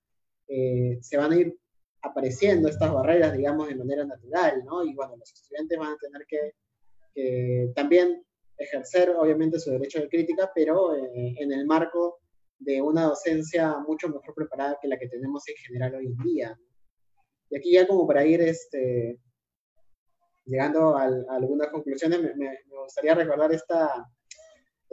[0.47, 1.58] eh, se van a ir
[2.01, 4.84] apareciendo estas barreras, digamos, de manera natural, ¿no?
[4.84, 6.53] Y bueno, los estudiantes van a tener que,
[7.74, 8.26] también
[8.58, 12.20] ejercer, obviamente, su derecho de crítica, pero eh, en el marco
[12.60, 16.60] de una docencia mucho mejor preparada que la que tenemos en general hoy en día.
[17.49, 19.20] Y aquí ya como para ir este,
[20.45, 24.06] llegando a, algunas conclusiones, me, gustaría recordar esta,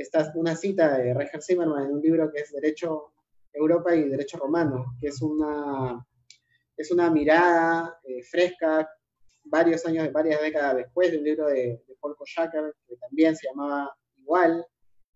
[0.03, 3.13] esta es una cita de Richard Zimmerman en un libro que es Derecho
[3.53, 6.05] Europa y Derecho Romano, que es una,
[6.77, 8.89] es una mirada eh, fresca,
[9.45, 13.95] varios años, varias décadas después de un libro de, Paul Koshaker, que también se llamaba
[14.17, 14.67] igual,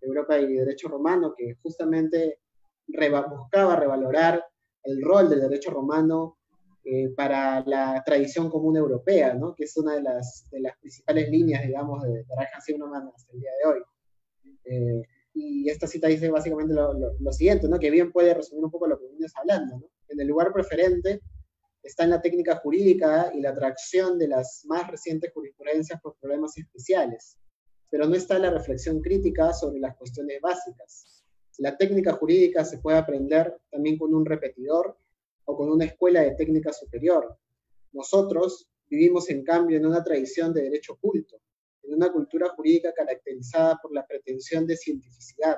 [0.01, 2.39] Europa y Derecho Romano, que justamente
[2.87, 4.45] buscaba revalorar
[4.85, 6.39] el rol del derecho romano
[6.85, 9.53] eh, para la tradición común europea, ¿no?
[9.53, 12.25] que es una de las, de las principales líneas, digamos, de, de
[12.65, 13.83] Zimmerman hasta el día de hoy.
[14.65, 15.03] Eh,
[15.35, 17.79] y esta cita dice básicamente lo, siguiente, ¿no?
[17.79, 19.79] que bien puede resumir un poco lo que vienes hablando.
[19.79, 19.87] ¿no?
[20.09, 21.21] En el lugar preferente
[21.83, 26.57] está en la técnica jurídica y la atracción de las más recientes jurisprudencias por problemas
[26.57, 27.39] especiales,
[27.91, 31.23] pero no está la reflexión crítica sobre las cuestiones básicas.
[31.59, 34.99] La técnica jurídica se puede aprender también con un repetidor
[35.45, 37.39] o con una escuela de técnica superior.
[37.93, 41.41] Nosotros vivimos en cambio en una tradición de derecho culto,
[41.87, 45.57] en una cultura jurídica caracterizada por la pretensión de cientificidad.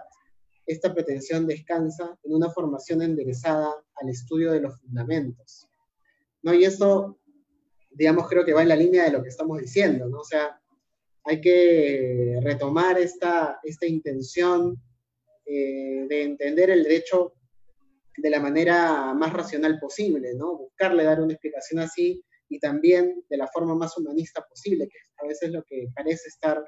[0.66, 5.68] Esta pretensión descansa en una formación enderezada al estudio de los fundamentos.
[6.42, 6.52] ¿No?
[6.54, 7.18] Y esto,
[7.90, 10.18] digamos, creo que va en la línea de lo que estamos diciendo, ¿no?
[10.20, 10.60] O sea,
[11.24, 14.80] hay que retomar esta, esta intención
[15.44, 17.34] eh, de entender el derecho
[18.16, 20.56] de la manera más racional posible, ¿no?
[20.56, 25.26] Buscarle dar una explicación así y también de la forma más humanista posible, que a
[25.26, 26.64] veces es lo que parece estar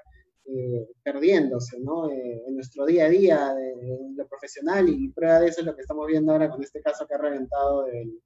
[0.47, 2.11] eh, perdiéndose, ¿no?
[2.11, 5.75] Eh, en nuestro día a día, en lo profesional, y prueba de eso es lo
[5.75, 8.21] que estamos viendo ahora con este caso que ha reventado del,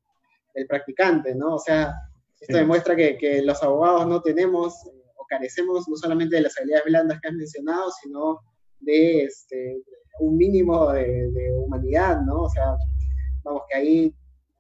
[0.69, 1.57] practicante, ¿no?
[1.57, 1.93] O sea,
[2.41, 6.57] esto demuestra que, que, los abogados no tenemos eh, o carecemos no solamente de las
[6.57, 8.39] habilidades blandas que has mencionado, sino
[8.79, 9.83] de este,
[10.21, 12.43] un mínimo de, de humanidad, ¿no?
[12.43, 12.77] O sea,
[13.43, 14.15] vamos, que ahí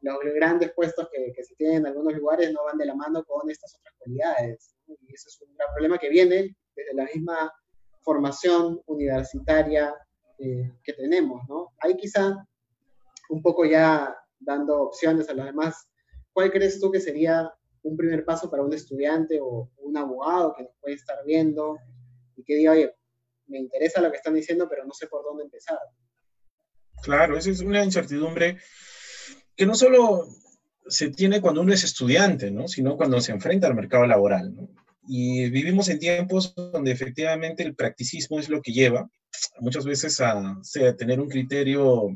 [0.04, 3.24] los grandes puestos que, que, se tienen en algunos lugares no van de la mano
[3.24, 4.74] con estas otras cualidades.
[4.86, 7.52] Y ese es un gran problema que viene desde la misma
[8.02, 9.94] formación universitaria
[10.38, 11.72] eh, que tenemos, ¿no?
[11.78, 12.36] Ahí quizá
[13.30, 15.88] un poco ya dando opciones a los demás,
[16.32, 17.50] ¿cuál crees tú que sería
[17.82, 21.78] un primer paso para un estudiante o un abogado que nos puede estar viendo
[22.36, 22.94] y que diga, oye,
[23.46, 25.78] me interesa lo que están diciendo, pero no sé por dónde empezar?
[27.02, 28.58] Claro, esa es una incertidumbre
[29.56, 30.28] que no solo
[30.86, 32.68] se tiene cuando uno es estudiante, ¿no?
[32.68, 34.54] sino cuando se enfrenta al mercado laboral.
[35.06, 39.08] Y vivimos en tiempos donde efectivamente el practicismo es lo que lleva
[39.60, 40.56] muchas veces a,
[40.96, 42.08] tener un criterio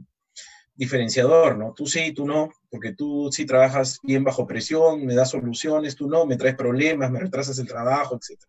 [0.75, 1.75] diferenciador, ¿no?
[1.75, 6.09] Tú sí, tú no, porque tú sí trabajas bien bajo presión, me das soluciones, tú
[6.09, 8.41] no, me traes problemas, me retrasas el trabajo, etc.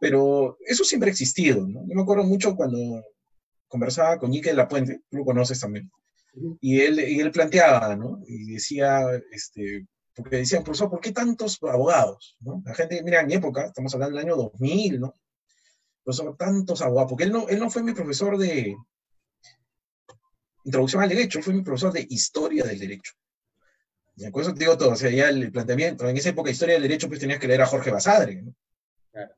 [0.00, 1.86] Pero eso siempre ha existido, ¿no?
[1.86, 3.04] Yo me acuerdo mucho cuando
[3.68, 5.90] conversaba con Ike de la Puente, tú lo conoces también,
[6.60, 8.20] y él, y él planteaba, ¿no?
[8.26, 12.36] Y decía, este, porque decían, profesor, ¿por qué tantos abogados?
[12.40, 12.62] ¿no?
[12.64, 15.14] La gente, mira, en mi época, estamos hablando del año 2000, ¿no?
[16.02, 18.76] Profesor, tantos abogados, porque él no, él no fue mi profesor de
[20.64, 23.12] introducción al derecho, él fue mi profesor de historia del derecho.
[24.16, 26.74] Y con eso te digo todo, o sea, ya el planteamiento, en esa época, historia
[26.74, 28.54] del derecho, pues tenías que leer a Jorge Basadre, ¿no?
[29.12, 29.34] Claro.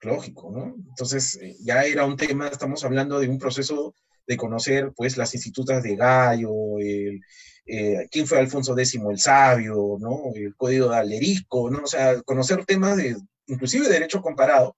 [0.00, 0.74] Lógico, ¿no?
[0.88, 3.94] Entonces, eh, ya era un tema, estamos hablando de un proceso
[4.26, 7.20] de conocer, pues, las institutas de Gallo, el,
[7.66, 10.32] eh, quién fue Alfonso X el Sabio, ¿no?
[10.34, 11.82] El Código de Alerisco, ¿no?
[11.84, 13.16] O sea, conocer temas de,
[13.46, 14.76] inclusive de derecho comparado,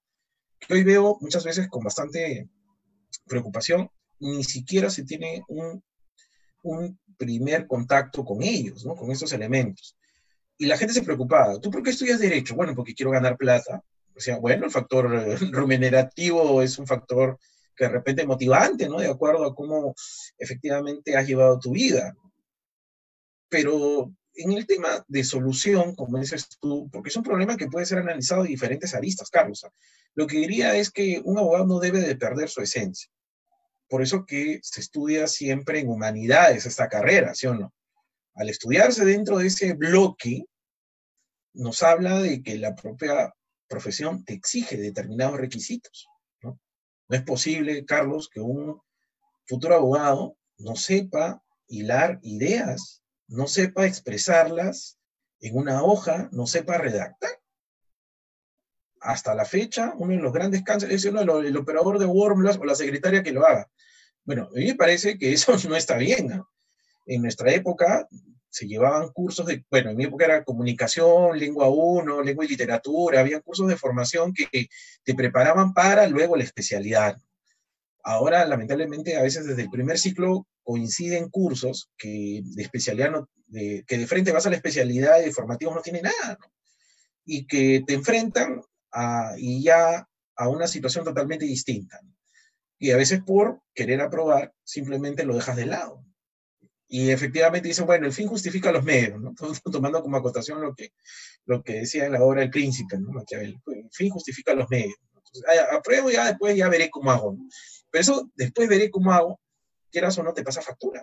[0.58, 2.48] que hoy veo muchas veces con bastante
[3.26, 3.88] preocupación,
[4.20, 5.82] ni siquiera se tiene un,
[6.62, 8.94] un primer contacto con ellos, ¿no?
[8.94, 9.96] Con estos elementos.
[10.58, 12.54] Y la gente se preocupaba, ¿tú por qué estudias derecho?
[12.54, 13.82] Bueno, porque quiero ganar plata.
[14.14, 15.10] O sea, bueno, el factor
[15.52, 17.38] remunerativo es un factor
[17.76, 19.00] que de repente motivante, ¿no?
[19.00, 19.94] De acuerdo a cómo
[20.38, 22.14] efectivamente has llevado tu vida.
[23.48, 27.86] Pero en el tema de solución, como dices tú, porque es un problema que puede
[27.86, 29.66] ser analizado de diferentes aristas, Carlos,
[30.14, 33.10] lo que diría es que un abogado no debe de perder su esencia.
[33.88, 37.72] Por eso que se estudia siempre en humanidades esta carrera, ¿sí o no?
[38.34, 40.44] Al estudiarse dentro de ese bloque,
[41.54, 43.34] nos habla de que la propia
[43.68, 46.06] profesión te exige determinados requisitos.
[47.08, 47.16] ¿No?
[47.16, 48.80] es posible, Carlos, que un
[49.46, 54.98] futuro abogado no sepa hilar ideas no sepa expresarlas
[55.40, 57.30] en una hoja, no sepa redactar.
[59.00, 62.64] Hasta la fecha, uno de los grandes cánceres es uno el operador de Wormlas o
[62.64, 63.68] la secretaria que lo haga.
[64.24, 66.42] Bueno, a mí me parece que eso no está bien.
[67.06, 68.06] En nuestra época
[68.52, 73.20] se llevaban cursos de, bueno, en mi época era comunicación, lengua 1, lengua y literatura,
[73.20, 74.68] había cursos de formación que
[75.02, 77.16] te preparaban para luego la especialidad.
[78.04, 83.96] Ahora, lamentablemente, a veces desde el primer ciclo coinciden cursos que de especialidad, de, que
[83.96, 86.52] de frente vas a la especialidad y de formativos no tiene nada, ¿no?
[87.24, 88.60] Y que te enfrentan
[88.92, 92.00] a, y ya a una situación totalmente distinta.
[92.78, 96.04] Y a veces por querer aprobar, simplemente lo dejas de lado.
[96.94, 99.32] Y efectivamente dicen, bueno, el fin justifica los medios, ¿no?
[99.72, 100.92] Tomando como acotación lo que,
[101.46, 103.18] lo que decía en la obra El Príncipe, ¿no?
[103.30, 103.58] El
[103.90, 104.96] fin justifica los medios.
[105.14, 107.48] Entonces, apruebo ya después ya veré cómo hago, ¿no?
[107.90, 109.40] Pero eso después veré cómo hago,
[109.90, 111.02] quieras o no, te pasa factura.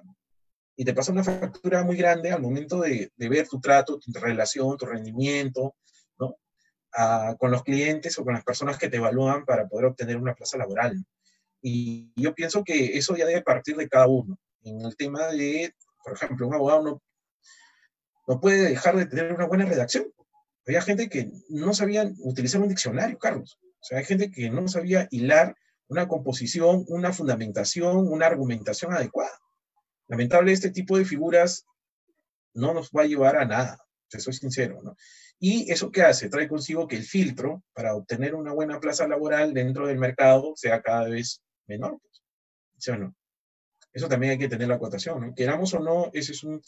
[0.75, 4.77] Y te pasa una factura muy grande al momento de, ver tu trato, tu relación,
[4.77, 5.75] tu rendimiento,
[6.19, 6.35] ¿no?
[7.39, 10.55] con los clientes o con las personas que te evalúan para poder obtener una plaza
[10.55, 11.03] laboral.
[11.63, 14.37] Y yo pienso que eso ya debe partir de cada uno.
[14.63, 17.01] En el tema de, por ejemplo, un abogado no,
[18.27, 20.11] no puede dejar de tener una buena redacción.
[20.67, 23.59] Había gente que no sabía utilizar un diccionario, Carlos.
[23.61, 25.55] O sea, hay gente que no sabía hilar
[25.87, 29.37] una composición, una fundamentación, una argumentación adecuada.
[30.07, 31.65] Lamentable, este tipo de figuras
[32.53, 33.77] no nos va a llevar a nada,
[34.09, 34.95] te soy sincero, ¿no?
[35.39, 36.29] Y eso qué hace?
[36.29, 40.81] Trae consigo que el filtro para obtener una buena plaza laboral dentro del mercado sea
[40.81, 41.97] cada vez menor.
[42.01, 42.21] Pues.
[42.77, 43.15] ¿Sí o no?
[43.93, 45.35] Eso también hay que tener la acotación, ¿no?
[45.35, 46.61] Queramos o no, ese es un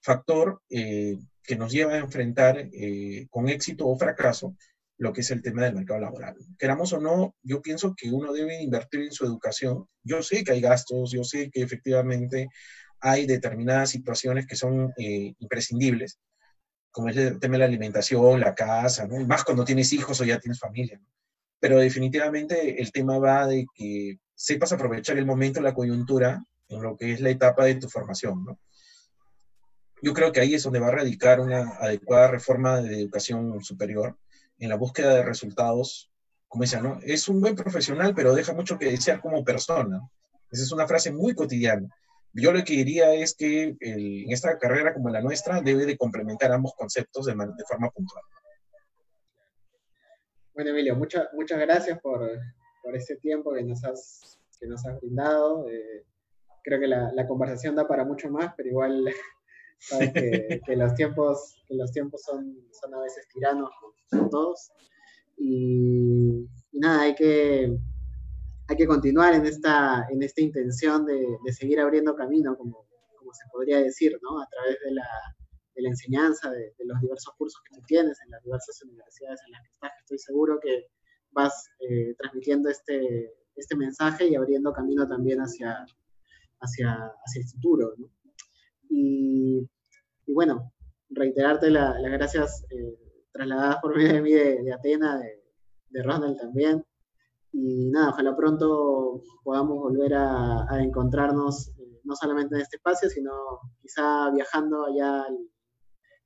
[0.00, 4.56] factor eh, que nos lleva a enfrentar eh, con éxito o fracaso
[4.98, 6.36] lo que es el tema del mercado laboral.
[6.58, 9.86] Queramos o no, yo pienso que uno debe invertir en su educación.
[10.04, 12.48] Yo sé que hay gastos, yo sé que efectivamente
[13.00, 16.18] hay determinadas situaciones que son eh, imprescindibles,
[16.92, 19.18] como es el tema de la alimentación, la casa, ¿no?
[19.26, 21.00] más cuando tienes hijos o ya tienes familia.
[21.58, 26.44] Pero definitivamente el tema va de que sepas aprovechar el momento, la coyuntura,
[26.76, 28.44] en lo que es la etapa de tu formación.
[28.44, 28.58] ¿no?
[30.02, 34.18] Yo creo que ahí es donde va a radicar una adecuada reforma de educación superior,
[34.58, 36.10] en la búsqueda de resultados,
[36.48, 37.00] como decía, ¿no?
[37.02, 40.00] Es un buen profesional, pero deja mucho que desear como persona.
[40.50, 41.88] Esa es una frase muy cotidiana.
[42.32, 46.52] Yo lo que diría es que en esta carrera como la nuestra debe de complementar
[46.52, 48.24] ambos conceptos de, de forma puntual.
[50.54, 52.28] Bueno, Emilio, muchas muchas gracias por,
[52.82, 55.68] por este tiempo que nos has, que nos has brindado.
[55.68, 56.04] Eh,
[56.62, 59.04] creo que la, la, conversación da para mucho más, pero igual
[59.78, 63.70] sabes que, que, los tiempos, que los tiempos son, son a veces tiranos
[64.10, 64.70] con todos.
[65.36, 67.76] Y, y, nada, hay que,
[68.68, 72.86] hay que continuar en esta, en esta intención de, de seguir abriendo camino, como,
[73.16, 74.40] como, se podría decir, ¿no?
[74.40, 75.08] A través de la,
[75.74, 79.40] de la enseñanza, de, de, los diversos cursos que tú tienes en las diversas universidades
[79.46, 79.92] en las que estás.
[80.00, 80.86] Estoy seguro que
[81.32, 85.84] vas eh, transmitiendo este, este mensaje y abriendo camino también hacia,
[86.62, 87.94] hacia, hacia el futuro.
[88.88, 89.60] Y,
[90.26, 90.72] y, bueno,
[91.10, 92.98] reiterarte la, las gracias eh,
[93.32, 95.42] trasladadas por medio de mí de, Atena, de,
[95.90, 96.84] de, Ronald también.
[97.52, 103.10] Y nada, ojalá pronto podamos volver a, a encontrarnos, eh, no solamente en este espacio,
[103.10, 103.32] sino
[103.80, 105.36] quizá viajando allá al,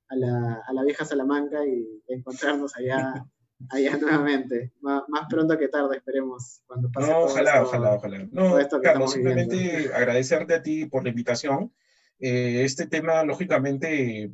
[0.09, 3.25] a, la, a, la, vieja Salamanca y encontrarnos allá
[3.69, 4.73] allá nuevamente.
[4.81, 6.61] Más, más, pronto que tarde, esperemos.
[6.67, 8.27] Cuando pase no, ojalá, esto, ojalá, ojalá.
[8.31, 11.73] No, Carlos, simplemente agradecerte a ti por la invitación.
[12.19, 14.31] Eh, este tema, lógicamente,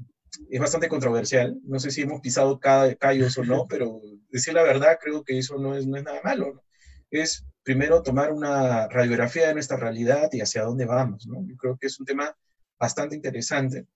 [0.50, 1.60] es bastante controversial.
[1.64, 5.38] No sé si hemos pisado cada callos o no, pero decir la verdad, creo que
[5.38, 6.54] eso no es, no es nada malo.
[6.54, 6.64] ¿no?
[7.12, 11.28] Es primero tomar una radiografía de nuestra realidad y hacia dónde vamos.
[11.28, 11.46] ¿no?
[11.48, 12.36] Yo creo que es un tema
[12.80, 13.88] bastante interesante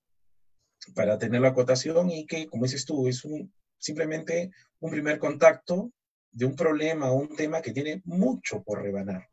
[0.96, 5.92] para tener la acotación y que, como dices tú, es un, simplemente un primer contacto
[6.32, 9.28] de un problema o un tema que tiene mucho por rebanar,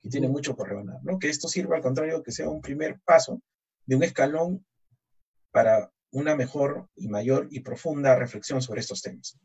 [0.00, 1.18] que tiene mucho por rebanar, ¿no?
[1.18, 3.40] Que esto sirva al contrario, que sea un primer paso
[3.86, 4.64] de un escalón
[5.50, 9.38] para una mejor y mayor y profunda reflexión sobre estos temas.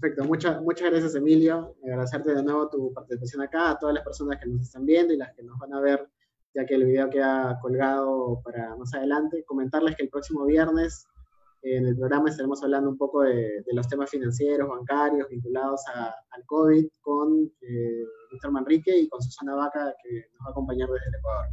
[0.00, 4.40] Perfecto, muchas, muchas gracias Emilio, agradecerte de nuevo tu participación acá, a todas las personas
[4.40, 6.08] que nos están viendo y las que nos van a ver
[6.54, 11.06] ya que el video queda colgado para más adelante, comentarles que el próximo viernes
[11.64, 16.14] en el programa estaremos hablando un poco de, de los temas financieros, bancarios, vinculados a,
[16.30, 20.88] al COVID con eh, Víctor Manrique y con Susana Vaca, que nos va a acompañar
[20.90, 21.46] desde el Ecuador.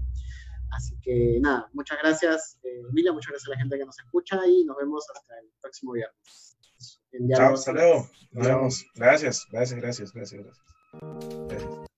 [0.71, 4.45] Así que nada, muchas gracias, eh, Emilia, muchas gracias a la gente que nos escucha
[4.47, 6.57] y nos vemos hasta el próximo viernes.
[7.35, 8.07] Chao, hasta luego.
[8.31, 8.85] Nos vemos.
[8.95, 10.41] Gracias, gracias, gracias, gracias.
[11.49, 11.90] gracias.